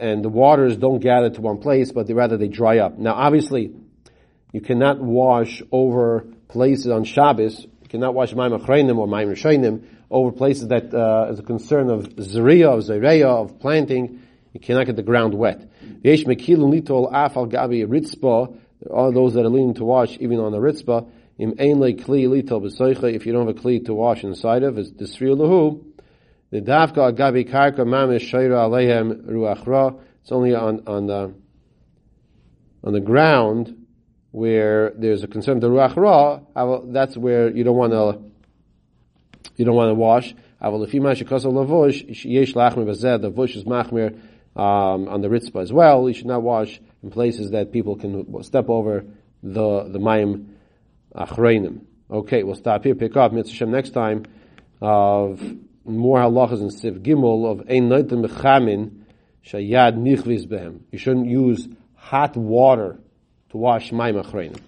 and 0.00 0.24
the 0.24 0.28
waters 0.28 0.76
don't 0.76 0.98
gather 0.98 1.30
to 1.30 1.40
one 1.40 1.58
place, 1.58 1.92
but 1.92 2.08
they, 2.08 2.12
rather 2.12 2.36
they 2.36 2.48
dry 2.48 2.78
up. 2.78 2.98
Now 2.98 3.14
obviously, 3.14 3.72
you 4.52 4.60
cannot 4.60 5.00
wash 5.00 5.62
over 5.70 6.26
places 6.48 6.88
on 6.88 7.04
Shabbos, 7.04 7.62
you 7.82 7.88
cannot 7.88 8.14
wash 8.14 8.34
mayim 8.34 8.58
achreinim 8.58 8.98
or 8.98 9.06
mayim 9.06 9.28
rishonim 9.28 9.84
over 10.10 10.32
places 10.32 10.66
that 10.68 10.92
uh, 10.92 11.30
is 11.30 11.38
a 11.38 11.42
concern 11.42 11.88
of 11.88 12.08
zriya, 12.16 12.78
of 12.78 12.84
zereya, 12.84 13.26
of 13.26 13.60
planting, 13.60 14.22
you 14.52 14.58
cannot 14.58 14.86
get 14.86 14.96
the 14.96 15.02
ground 15.02 15.34
wet. 15.34 15.70
Yesh 16.02 16.24
gabi. 16.24 16.58
There 18.80 18.94
are 18.94 19.12
those 19.12 19.34
that 19.34 19.44
are 19.44 19.48
leaning 19.48 19.74
to 19.74 19.84
wash 19.84 20.16
even 20.18 20.40
on 20.40 20.50
the 20.52 20.58
ritzpa. 20.58 21.08
If 21.38 23.26
you 23.26 23.32
don't 23.32 23.46
have 23.46 23.56
a 23.56 23.60
kli 23.60 23.84
to 23.86 23.94
wash 23.94 24.24
inside 24.24 24.62
of, 24.62 24.78
it's 24.78 24.90
disfriya 24.90 25.36
lahu. 25.36 25.84
The 26.50 26.60
davka 26.60 27.12
gabi 27.12 27.48
karka 27.48 27.80
mamish 27.80 28.30
shayra 28.30 28.68
alehem 28.68 29.22
ruachra. 29.28 29.98
It's 30.22 30.30
only 30.32 30.54
on 30.54 30.82
on 30.86 31.06
the 31.06 31.34
on 32.84 32.92
the 32.92 33.00
ground 33.00 33.86
where 34.30 34.92
there's 34.96 35.24
a 35.24 35.26
concern 35.26 35.56
of 35.56 35.60
the 35.62 35.68
ruach 35.68 35.96
ra. 35.96 36.40
That's 36.92 37.16
where 37.16 37.50
you 37.50 37.64
don't 37.64 37.76
want 37.76 37.92
to 37.92 38.20
you 39.56 39.64
don't 39.64 39.74
want 39.74 39.90
to 39.90 39.94
wash. 39.94 40.34
The 40.60 40.68
vush 43.36 43.56
is 43.56 43.64
machmir 43.64 44.14
um, 44.54 45.08
on 45.08 45.20
the 45.20 45.28
ritzpah 45.28 45.62
as 45.62 45.72
well. 45.72 46.08
You 46.08 46.14
should 46.14 46.26
not 46.26 46.42
wash 46.42 46.80
in 47.02 47.10
places 47.10 47.50
that 47.50 47.72
people 47.72 47.96
can 47.96 48.42
step 48.42 48.68
over 48.68 49.04
the 49.42 49.88
the 49.88 49.98
mayim 49.98 50.46
achreinim. 51.14 51.80
Okay, 52.10 52.42
we'll 52.42 52.54
stop 52.54 52.84
here. 52.84 52.94
Pick 52.94 53.16
up 53.16 53.32
Mitzvah 53.32 53.66
next 53.66 53.90
time 53.90 54.26
of 54.80 55.42
more 55.86 56.18
halachas 56.18 56.60
and 56.60 56.70
Siv 56.70 57.00
Gimel 57.00 57.50
of 57.50 57.60
ein 57.68 57.88
noitim 57.88 58.26
mechamin 58.26 59.02
shayad 59.44 59.96
nichvis 59.96 60.46
behem. 60.46 60.80
You 60.90 60.98
shouldn't 60.98 61.26
use 61.26 61.68
hot 61.94 62.36
water 62.36 62.98
to 63.50 63.56
wash 63.56 63.90
mayim 63.90 64.22
achreinim. 64.22 64.60